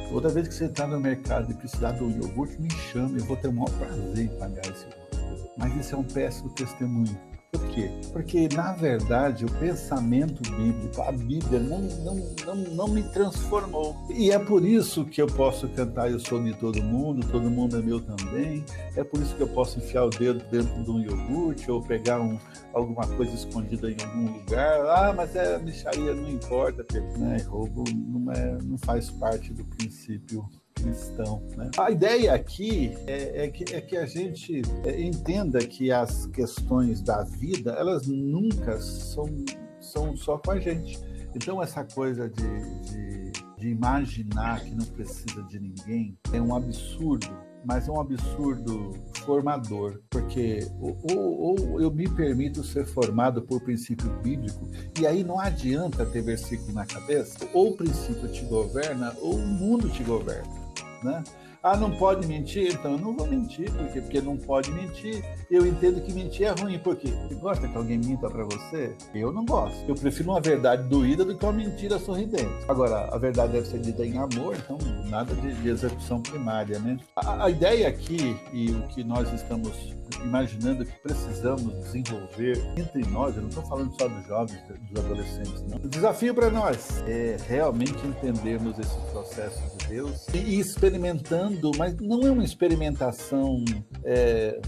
Toda 0.10 0.30
vez 0.30 0.48
que 0.48 0.54
você 0.54 0.66
entrar 0.66 0.88
no 0.88 1.00
mercado 1.00 1.52
e 1.52 1.54
precisar 1.54 1.92
do 1.92 2.10
iogurte, 2.10 2.60
me 2.60 2.70
chame, 2.70 3.20
eu 3.20 3.26
vou 3.26 3.38
ter 3.38 3.48
o 3.48 3.54
maior 3.54 3.72
prazer 3.72 4.26
em 4.26 4.40
pagar 4.40 4.66
esse 4.66 4.84
iogurte. 4.84 5.52
Mas 5.58 5.76
isso 5.76 5.96
é 5.96 5.98
um 5.98 6.04
péssimo 6.04 6.50
testemunho. 6.50 7.31
Por 7.52 7.68
quê? 7.68 7.92
Porque, 8.14 8.48
na 8.56 8.72
verdade, 8.72 9.44
o 9.44 9.52
pensamento 9.60 10.42
bíblico, 10.52 11.02
a 11.02 11.12
Bíblia, 11.12 11.60
não, 11.60 11.82
não, 11.82 12.16
não, 12.46 12.56
não 12.56 12.88
me 12.88 13.04
transformou. 13.04 13.94
E 14.10 14.32
é 14.32 14.40
por 14.40 14.66
isso 14.66 15.04
que 15.04 15.22
eu 15.22 15.28
posso 15.28 15.68
cantar 15.68 16.10
Eu 16.10 16.18
sou 16.18 16.42
de 16.42 16.54
todo 16.54 16.82
mundo, 16.82 17.28
todo 17.30 17.52
mundo 17.52 17.78
é 17.78 17.82
meu 17.82 18.00
também. 18.00 18.64
É 18.96 19.04
por 19.04 19.22
isso 19.22 19.36
que 19.36 19.44
eu 19.44 19.50
posso 19.50 19.80
enfiar 19.80 20.06
o 20.06 20.10
dedo 20.10 20.42
dentro 20.50 20.82
de 20.82 20.90
um 20.90 21.02
iogurte 21.02 21.70
ou 21.70 21.82
pegar 21.82 22.22
um, 22.22 22.40
alguma 22.74 23.06
coisa 23.06 23.34
escondida 23.34 23.92
em 23.92 23.98
algum 24.02 24.32
lugar. 24.32 24.86
Ah, 24.86 25.14
mas 25.14 25.36
é 25.36 25.60
micharia, 25.60 26.14
não 26.14 26.30
importa. 26.30 26.86
Né? 27.18 27.38
Roubo 27.46 27.84
não, 27.94 28.32
é, 28.32 28.58
não 28.64 28.78
faz 28.78 29.10
parte 29.10 29.52
do 29.52 29.66
princípio 29.66 30.48
cristão. 30.82 31.42
Né? 31.56 31.70
A 31.78 31.92
ideia 31.92 32.34
aqui 32.34 32.94
é, 33.08 33.46
é, 33.46 33.48
que, 33.50 33.74
é 33.74 33.82
que 33.82 33.98
a 33.98 34.06
gente 34.06 34.62
é, 34.86 35.02
entenda 35.02 35.60
que 35.60 35.92
as 35.92 36.26
questões 36.28 37.02
da 37.02 37.24
vida, 37.24 37.72
elas 37.74 38.08
nunca 38.08 38.80
são, 38.80 39.28
são 39.80 40.16
só 40.16 40.38
com 40.38 40.52
a 40.52 40.60
gente. 40.60 41.00
Então, 41.36 41.62
essa 41.62 41.84
coisa 41.84 42.30
de, 42.30 42.82
de, 42.82 43.32
de 43.58 43.70
imaginar 43.70 44.62
que 44.62 44.76
não 44.76 44.86
precisa 44.86 45.42
de 45.44 45.60
ninguém 45.60 46.18
é 46.34 46.42
um 46.42 46.56
absurdo 46.56 47.52
mas 47.64 47.88
é 47.88 47.92
um 47.92 48.00
absurdo 48.00 48.94
formador, 49.24 50.00
porque 50.10 50.68
ou, 50.80 51.58
ou, 51.60 51.82
eu 51.82 51.92
me 51.92 52.10
permito 52.10 52.64
ser 52.64 52.86
formado 52.86 53.42
por 53.42 53.62
princípio 53.62 54.10
bíblico, 54.22 54.70
e 55.00 55.06
aí 55.06 55.24
não 55.24 55.40
adianta 55.40 56.06
ter 56.06 56.22
versículo 56.22 56.74
na 56.74 56.86
cabeça, 56.86 57.48
ou 57.54 57.70
o 57.70 57.78
princípio 57.78 58.28
te 58.30 58.44
governa, 58.46 59.16
ou 59.22 59.36
o 59.36 59.48
mundo 59.48 59.90
te 59.90 60.04
governa 60.04 60.61
né? 61.04 61.24
Ah, 61.64 61.78
não 61.78 61.92
pode 61.92 62.26
mentir? 62.26 62.74
Então 62.74 62.94
eu 62.94 62.98
não 62.98 63.16
vou 63.16 63.28
mentir, 63.28 63.72
por 63.72 63.88
quê? 63.90 64.02
Porque 64.02 64.20
não 64.20 64.36
pode 64.36 64.72
mentir. 64.72 65.24
Eu 65.50 65.64
entendo 65.64 66.02
que 66.02 66.12
mentir 66.12 66.48
é 66.48 66.50
ruim, 66.60 66.80
por 66.80 66.96
quê? 66.96 67.10
Você 67.28 67.36
gosta 67.36 67.68
que 67.68 67.78
alguém 67.78 68.00
minta 68.00 68.28
para 68.28 68.44
você? 68.46 68.96
Eu 69.14 69.32
não 69.32 69.46
gosto. 69.46 69.78
Eu 69.88 69.94
prefiro 69.94 70.32
uma 70.32 70.42
verdade 70.42 70.90
doída 70.90 71.24
do 71.24 71.38
que 71.38 71.46
uma 71.46 71.54
mentira 71.54 72.00
sorridente. 72.00 72.66
Agora, 72.68 73.14
a 73.14 73.18
verdade 73.20 73.54
deve 73.54 73.68
ser 73.68 73.80
dita 73.80 74.04
em 74.04 74.18
amor, 74.18 74.56
então 74.56 74.80
nada 75.08 75.36
de, 75.36 75.54
de 75.54 75.70
execução 75.70 76.20
primária, 76.20 76.80
né? 76.80 76.98
A, 77.16 77.46
a 77.46 77.50
ideia 77.52 77.88
aqui 77.88 78.36
e 78.52 78.72
o 78.72 78.82
que 78.88 79.04
nós 79.04 79.32
estamos 79.32 80.02
imaginando 80.24 80.86
que 80.86 81.00
precisamos 81.02 81.74
desenvolver 81.84 82.62
entre 82.78 83.06
nós, 83.10 83.36
eu 83.36 83.44
não 83.44 83.50
estou 83.50 83.64
falando 83.64 83.94
só 84.00 84.08
dos 84.08 84.26
jovens, 84.26 84.60
dos 84.90 85.04
adolescentes, 85.04 85.64
não. 85.68 85.78
O 85.78 85.88
desafio 85.88 86.34
para 86.34 86.50
nós 86.50 87.02
é 87.08 87.38
realmente 87.48 88.06
entendermos 88.06 88.78
esse 88.80 88.98
processo 89.12 89.62
de 89.78 89.88
Deus 89.88 90.28
e 90.34 90.60
experimentando, 90.60 91.51
mas 91.78 91.96
não 91.98 92.22
é 92.26 92.32
uma 92.32 92.44
experimentação 92.44 93.64
é, 94.04 94.60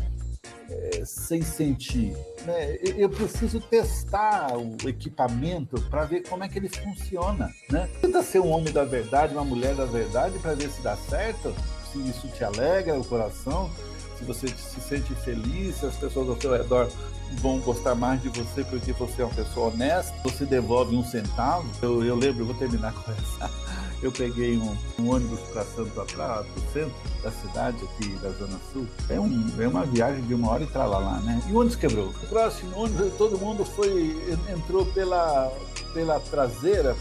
é, 0.69 1.05
sem 1.05 1.41
sentir. 1.41 2.13
Né? 2.45 2.77
Eu 2.97 3.09
preciso 3.09 3.59
testar 3.59 4.57
o 4.57 4.77
equipamento 4.87 5.81
para 5.89 6.05
ver 6.05 6.21
como 6.27 6.43
é 6.43 6.49
que 6.49 6.59
ele 6.59 6.69
funciona. 6.69 7.49
Né? 7.69 7.89
Tenta 8.01 8.23
ser 8.23 8.39
um 8.39 8.51
homem 8.51 8.73
da 8.73 8.83
verdade, 8.83 9.33
uma 9.33 9.45
mulher 9.45 9.75
da 9.75 9.85
verdade, 9.85 10.37
para 10.39 10.53
ver 10.53 10.69
se 10.69 10.81
dá 10.81 10.95
certo, 10.95 11.53
se 11.91 11.99
isso 11.99 12.27
te 12.29 12.43
alegra 12.43 12.99
o 12.99 13.05
coração 13.05 13.69
se 14.23 14.23
você 14.23 14.47
se 14.47 14.81
sente 14.81 15.13
feliz, 15.15 15.75
se 15.75 15.85
as 15.85 15.95
pessoas 15.95 16.29
ao 16.29 16.39
seu 16.39 16.53
redor 16.53 16.89
vão 17.41 17.59
gostar 17.59 17.95
mais 17.95 18.21
de 18.21 18.29
você 18.29 18.63
porque 18.63 18.93
você 18.93 19.21
é 19.21 19.25
uma 19.25 19.33
pessoa 19.33 19.67
honesta, 19.67 20.13
você 20.23 20.45
devolve 20.45 20.95
um 20.95 21.03
centavo. 21.03 21.67
Eu, 21.81 22.03
eu 22.03 22.15
lembro, 22.15 22.43
eu 22.43 22.45
vou 22.45 22.55
terminar 22.55 22.93
com 22.93 23.11
essa. 23.11 23.51
Eu 24.01 24.12
peguei 24.12 24.58
um, 24.58 24.75
um 24.99 25.12
ônibus 25.12 25.39
para 25.51 25.63
Santa 25.63 26.06
para 26.06 26.41
o 26.41 26.73
centro 26.73 26.93
da 27.21 27.32
cidade 27.32 27.77
aqui 27.84 28.10
da 28.21 28.29
Zona 28.32 28.60
Sul. 28.71 28.88
É, 29.10 29.19
um, 29.19 29.49
é 29.60 29.67
uma 29.67 29.86
viagem 29.86 30.21
de 30.23 30.34
uma 30.34 30.51
hora 30.51 30.63
e 30.63 30.67
trala 30.67 30.97
lá, 30.97 31.19
né? 31.21 31.41
E 31.47 31.51
o 31.51 31.58
ônibus 31.58 31.75
quebrou. 31.75 32.10
O 32.10 32.27
próximo 32.27 32.77
ônibus, 32.77 33.13
todo 33.17 33.38
mundo 33.38 33.63
foi 33.63 34.15
entrou 34.49 34.86
pela 34.88 35.51
pela 35.93 36.19
traseira 36.19 36.95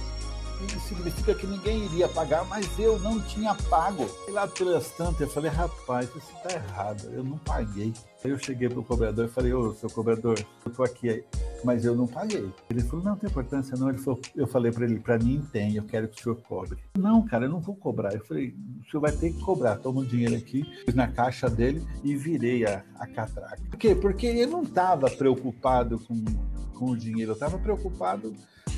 significa 0.86 1.34
que 1.34 1.46
ninguém 1.46 1.84
iria 1.84 2.08
pagar, 2.08 2.44
mas 2.44 2.78
eu 2.78 2.98
não 2.98 3.20
tinha 3.20 3.54
pago. 3.54 4.06
E 4.28 4.30
lá 4.30 4.46
pelas 4.46 4.90
tantas 4.90 5.20
eu 5.20 5.28
falei, 5.28 5.50
rapaz, 5.50 6.08
isso 6.10 6.32
está 6.36 6.54
errado, 6.54 7.10
eu 7.12 7.24
não 7.24 7.38
paguei. 7.38 7.92
Aí 8.24 8.30
eu 8.30 8.38
cheguei 8.38 8.68
pro 8.68 8.84
cobrador 8.84 9.24
e 9.24 9.28
falei, 9.28 9.52
ô, 9.52 9.74
seu 9.74 9.90
cobrador, 9.90 10.38
eu 10.64 10.72
tô 10.72 10.84
aqui, 10.84 11.24
mas 11.64 11.84
eu 11.84 11.94
não 11.94 12.06
paguei. 12.06 12.48
Ele 12.70 12.82
falou, 12.82 13.04
não 13.04 13.16
tem 13.16 13.28
importância 13.28 13.76
não. 13.76 13.88
Ele 13.88 13.98
falou, 13.98 14.20
eu 14.36 14.46
falei 14.46 14.70
para 14.70 14.84
ele, 14.84 15.00
para 15.00 15.18
mim 15.18 15.44
tem, 15.52 15.74
eu 15.74 15.82
quero 15.82 16.06
que 16.08 16.20
o 16.20 16.22
senhor 16.22 16.36
cobre. 16.36 16.78
Não, 16.96 17.22
cara, 17.26 17.46
eu 17.46 17.50
não 17.50 17.60
vou 17.60 17.74
cobrar. 17.74 18.14
Eu 18.14 18.24
falei, 18.24 18.54
o 18.80 18.90
senhor 18.90 19.00
vai 19.00 19.10
ter 19.10 19.32
que 19.32 19.40
cobrar. 19.40 19.76
Toma 19.76 20.02
o 20.02 20.06
dinheiro 20.06 20.36
aqui, 20.36 20.64
na 20.94 21.08
caixa 21.08 21.50
dele 21.50 21.84
e 22.04 22.14
virei 22.14 22.64
a, 22.64 22.84
a 22.96 23.06
catraca. 23.08 23.60
Por 23.68 23.76
quê? 23.76 23.94
Porque 23.94 24.26
ele 24.26 24.46
não 24.46 24.62
estava 24.62 25.10
preocupado 25.10 25.98
com, 25.98 26.24
com 26.74 26.90
o 26.90 26.96
dinheiro, 26.96 27.32
eu 27.32 27.34
estava 27.34 27.58
preocupado 27.58 28.32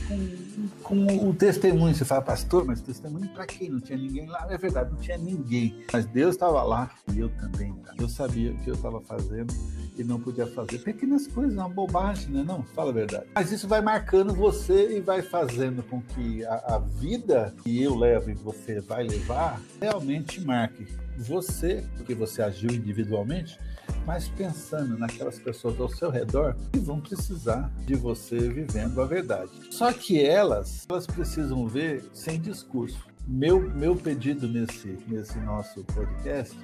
com, 0.07 0.69
com 0.83 1.29
o 1.29 1.35
testemunho. 1.35 1.95
Você 1.95 2.05
fala, 2.05 2.23
pastor, 2.23 2.65
mas 2.65 2.81
testemunho 2.81 3.29
para 3.29 3.47
quem? 3.47 3.71
Não 3.71 3.81
tinha 3.81 3.99
ninguém 3.99 4.27
lá. 4.27 4.47
É 4.51 4.59
verdade, 4.59 4.93
não 4.93 4.99
tinha 4.99 5.19
ninguém. 5.19 5.85
Mas 5.93 6.07
Deus 6.07 6.35
estava 6.35 6.63
lá 6.63 6.91
e 7.13 7.21
eu 7.21 7.29
também. 7.31 7.75
Eu 7.99 8.09
sabia 8.09 8.53
o 8.53 8.59
que 8.59 8.71
eu 8.71 8.75
estava 8.75 9.01
fazendo 9.01 9.53
e 9.97 10.05
não 10.05 10.21
podia 10.21 10.47
fazer. 10.47 10.79
Pequenas 10.79 11.27
coisas, 11.27 11.55
uma 11.55 11.69
bobagem, 11.69 12.31
né? 12.31 12.45
Não, 12.47 12.63
fala 12.63 12.91
a 12.91 12.95
verdade. 12.95 13.27
Mas 13.35 13.53
isso 13.53 13.69
vai 13.69 13.81
marcando 13.81 14.35
você 14.35 14.97
e 14.97 15.01
vai 15.01 15.23
fazendo 15.23 15.83
com 15.83 16.01
que 16.01 16.45
a, 16.45 16.75
a 16.75 16.79
vida 16.79 17.55
que 17.63 17.83
eu 17.83 17.95
levo 17.95 18.31
e 18.31 18.35
você 18.35 18.81
vai 18.81 19.05
levar 19.05 19.61
realmente 19.81 20.41
marque 20.41 20.87
você, 21.17 21.85
porque 21.97 22.15
você 22.15 22.43
agiu 22.43 22.71
individualmente, 22.71 23.59
mas 24.07 24.29
pensando 24.29 24.99
naquelas 24.99 25.39
pessoas 25.39 25.81
ao 25.81 25.89
seu 25.89 26.11
redor 26.11 26.57
que 26.73 26.79
vão 26.79 27.01
precisar 27.01 27.71
de 27.87 27.95
você 27.95 28.39
vivendo 28.39 29.01
a 29.01 29.07
verdade. 29.07 29.51
Só 29.71 29.93
que 29.93 30.23
elas, 30.23 30.87
elas 30.89 31.07
precisam 31.07 31.67
ver 31.67 32.05
sem 32.13 32.41
discurso. 32.41 33.07
Meu, 33.27 33.61
meu 33.71 33.97
pedido 33.97 34.47
nesse, 34.47 34.99
nesse 35.09 35.39
nosso 35.39 35.83
podcast 35.85 36.57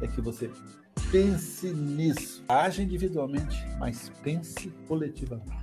é 0.00 0.06
que 0.06 0.20
você 0.20 0.50
pense 1.10 1.68
nisso. 1.68 2.42
Age 2.48 2.82
individualmente, 2.82 3.66
mas 3.78 4.10
pense 4.22 4.70
coletivamente. 4.88 5.61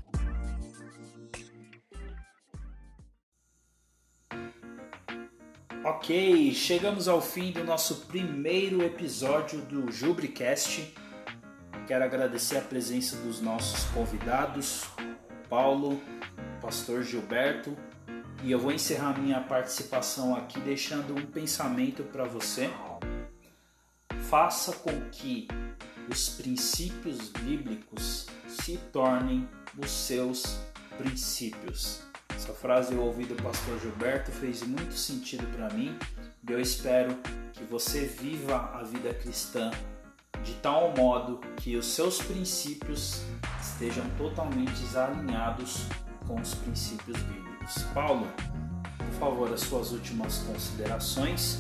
Chegamos 6.56 7.08
ao 7.08 7.22
fim 7.22 7.52
do 7.52 7.64
nosso 7.64 8.08
primeiro 8.08 8.82
episódio 8.82 9.62
do 9.62 9.92
Jubricast. 9.92 10.92
Quero 11.86 12.04
agradecer 12.04 12.58
a 12.58 12.62
presença 12.62 13.16
dos 13.18 13.40
nossos 13.40 13.84
convidados, 13.92 14.86
Paulo, 15.48 16.02
Pastor 16.60 17.04
Gilberto, 17.04 17.78
e 18.44 18.52
eu 18.52 18.58
vou 18.58 18.72
encerrar 18.72 19.20
minha 19.20 19.40
participação 19.40 20.36
aqui 20.36 20.60
deixando 20.62 21.16
um 21.16 21.28
pensamento 21.28 22.02
para 22.02 22.24
você. 22.24 22.72
Faça 24.32 24.78
com 24.78 25.00
que 25.12 25.48
os 26.12 26.30
princípios 26.30 27.30
bíblicos 27.30 28.26
se 28.48 28.78
tornem 28.92 29.48
os 29.78 29.92
seus 29.92 30.58
princípios. 30.98 32.09
Essa 32.50 32.58
frase 32.58 32.96
eu 32.96 33.02
ouvi 33.04 33.26
do 33.26 33.36
pastor 33.44 33.80
Gilberto 33.80 34.32
fez 34.32 34.64
muito 34.64 34.96
sentido 34.96 35.46
para 35.56 35.70
mim 35.70 35.96
e 36.48 36.52
eu 36.52 36.60
espero 36.60 37.16
que 37.54 37.64
você 37.64 38.08
viva 38.08 38.72
a 38.74 38.82
vida 38.82 39.14
cristã 39.14 39.70
de 40.44 40.56
tal 40.56 40.92
modo 40.98 41.40
que 41.58 41.78
os 41.78 41.86
seus 41.86 42.20
princípios 42.20 43.22
estejam 43.62 44.04
totalmente 44.18 44.82
alinhados 44.98 45.86
com 46.26 46.42
os 46.42 46.56
princípios 46.56 47.22
bíblicos. 47.22 47.84
Paulo, 47.94 48.28
por 48.98 49.20
favor, 49.20 49.54
as 49.54 49.62
suas 49.62 49.92
últimas 49.92 50.40
considerações, 50.40 51.60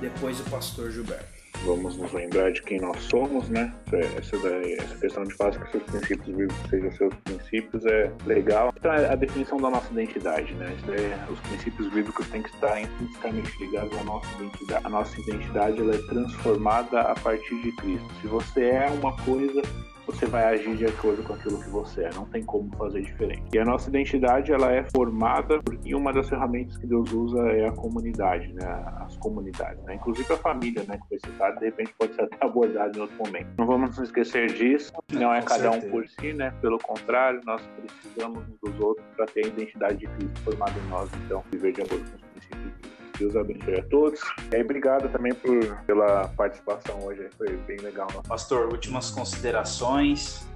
depois 0.00 0.40
o 0.40 0.44
pastor 0.44 0.90
Gilberto. 0.90 1.33
Vamos 1.64 1.96
nos 1.96 2.12
lembrar 2.12 2.52
de 2.52 2.62
quem 2.62 2.80
nós 2.80 3.00
somos, 3.04 3.48
né? 3.48 3.72
Essa, 4.16 4.36
daí, 4.38 4.74
essa 4.74 4.96
questão 4.96 5.24
de 5.24 5.34
fazer 5.34 5.60
que 5.60 5.70
seus 5.70 5.82
princípios 5.84 6.36
vivos 6.36 6.56
sejam 6.68 6.92
seus 6.92 7.14
princípios 7.24 7.86
é 7.86 8.12
legal. 8.26 8.72
É 8.82 9.12
a 9.12 9.14
definição 9.14 9.58
da 9.58 9.70
nossa 9.70 9.90
identidade, 9.92 10.52
né? 10.54 10.76
É, 10.88 11.32
os 11.32 11.40
princípios 11.40 11.88
bíblicos 11.92 12.28
têm 12.28 12.42
que 12.42 12.50
estar 12.50 12.80
intrinsecamente 12.80 13.50
ligados 13.58 13.98
à 13.98 14.04
nossa 14.04 14.26
identidade. 14.36 14.86
A 14.86 14.88
nossa 14.88 15.20
identidade 15.20 15.80
ela 15.80 15.94
é 15.94 15.98
transformada 15.98 17.00
a 17.00 17.14
partir 17.14 17.60
de 17.62 17.72
Cristo. 17.76 18.08
Se 18.20 18.26
você 18.26 18.64
é 18.64 18.88
uma 18.90 19.16
coisa, 19.24 19.62
você 20.06 20.26
vai 20.26 20.44
agir 20.44 20.76
de 20.76 20.86
acordo 20.86 21.22
com 21.22 21.34
aquilo 21.34 21.62
que 21.62 21.68
você 21.70 22.04
é, 22.04 22.10
não 22.14 22.26
tem 22.26 22.42
como 22.44 22.74
fazer 22.76 23.02
diferente. 23.02 23.42
E 23.52 23.58
a 23.58 23.64
nossa 23.64 23.88
identidade 23.88 24.52
ela 24.52 24.72
é 24.72 24.84
formada 24.94 25.60
e 25.84 25.94
uma 25.94 26.12
das 26.12 26.28
ferramentas 26.28 26.76
que 26.76 26.86
Deus 26.86 27.10
usa 27.12 27.40
é 27.52 27.68
a 27.68 27.72
comunidade, 27.72 28.52
né? 28.52 28.66
As 29.00 29.16
comunidades, 29.16 29.82
né? 29.84 29.94
Inclusive 29.94 30.32
a 30.32 30.36
família, 30.36 30.84
né? 30.86 30.98
Que 30.98 31.08
foi 31.08 31.18
citado, 31.18 31.58
de 31.58 31.66
repente 31.66 31.94
pode 31.98 32.14
ser 32.14 32.22
até 32.22 32.36
abordado 32.44 32.98
em 32.98 33.00
outro 33.02 33.16
momento. 33.16 33.48
Não 33.58 33.66
vamos 33.66 33.90
nos 33.90 34.08
esquecer 34.08 34.52
disso. 34.52 34.92
Não 35.12 35.32
é 35.32 35.40
com 35.40 35.46
cada 35.46 35.70
certeza. 35.70 35.86
um 35.86 35.90
por 35.90 36.08
si, 36.08 36.32
né? 36.32 36.52
Pelo 36.60 36.78
contrário, 36.78 37.40
nós 37.44 37.62
precisamos 37.76 38.44
uns 38.48 38.58
dos 38.60 38.80
outros 38.80 39.06
para 39.16 39.26
ter 39.26 39.44
a 39.44 39.48
identidade 39.48 39.98
de 39.98 40.06
Cristo 40.06 40.40
formada 40.40 40.74
em 40.78 40.88
nós, 40.88 41.10
então 41.24 41.42
viver 41.50 41.72
de 41.72 41.82
acordo 41.82 42.04
com 42.10 42.16
os 42.16 42.22
princípios 42.22 42.93
Deus 43.18 43.36
abençoe 43.36 43.78
a 43.78 43.82
todos. 43.84 44.20
E 44.50 44.56
aí, 44.56 44.62
obrigado 44.62 45.08
também 45.10 45.34
por, 45.34 45.76
pela 45.86 46.28
participação 46.28 47.02
hoje, 47.04 47.28
foi 47.36 47.56
bem 47.66 47.78
legal. 47.78 48.08
Né? 48.14 48.20
Pastor, 48.26 48.72
últimas 48.72 49.10
considerações 49.10 50.46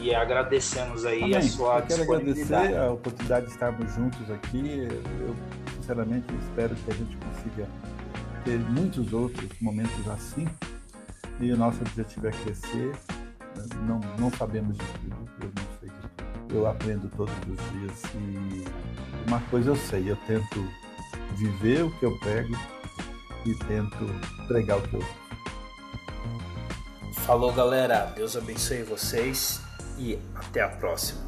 e 0.00 0.14
agradecemos 0.14 1.04
aí 1.04 1.22
Amém. 1.22 1.36
a 1.36 1.42
sua 1.42 1.78
Eu 1.78 1.86
quero 1.86 2.02
agradecer 2.02 2.76
a 2.76 2.90
oportunidade 2.92 3.46
de 3.46 3.52
estarmos 3.52 3.92
juntos 3.94 4.30
aqui. 4.30 4.88
Eu, 5.20 5.34
sinceramente, 5.76 6.26
espero 6.42 6.74
que 6.74 6.90
a 6.90 6.94
gente 6.94 7.16
consiga 7.16 7.68
ter 8.44 8.58
muitos 8.58 9.12
outros 9.12 9.48
momentos 9.60 10.08
assim. 10.08 10.46
E 11.40 11.52
o 11.52 11.56
nosso 11.56 11.80
objetivo 11.80 12.28
é 12.28 12.30
crescer. 12.30 12.92
Não, 13.86 14.00
não 14.18 14.30
sabemos 14.30 14.76
de 14.76 14.84
tudo, 14.84 15.28
eu 15.40 15.48
não 15.48 15.78
sei 15.80 15.88
de 15.88 15.94
tudo. 15.94 16.54
Eu 16.54 16.66
aprendo 16.66 17.10
todos 17.16 17.34
os 17.48 17.72
dias 17.72 18.02
e 18.14 18.64
uma 19.26 19.40
coisa 19.50 19.70
eu 19.70 19.76
sei, 19.76 20.10
eu 20.10 20.16
tento 20.26 20.64
viver 21.36 21.84
o 21.84 21.90
que 21.98 22.04
eu 22.04 22.18
prego 22.18 22.56
e 23.44 23.54
tento 23.54 24.06
pregar 24.48 24.78
o 24.78 24.82
que 24.82 24.94
eu 24.94 25.04
Falou, 27.12 27.52
galera. 27.52 28.12
Deus 28.14 28.36
abençoe 28.36 28.82
vocês 28.84 29.60
e 29.98 30.18
até 30.34 30.60
a 30.60 30.68
próxima. 30.68 31.25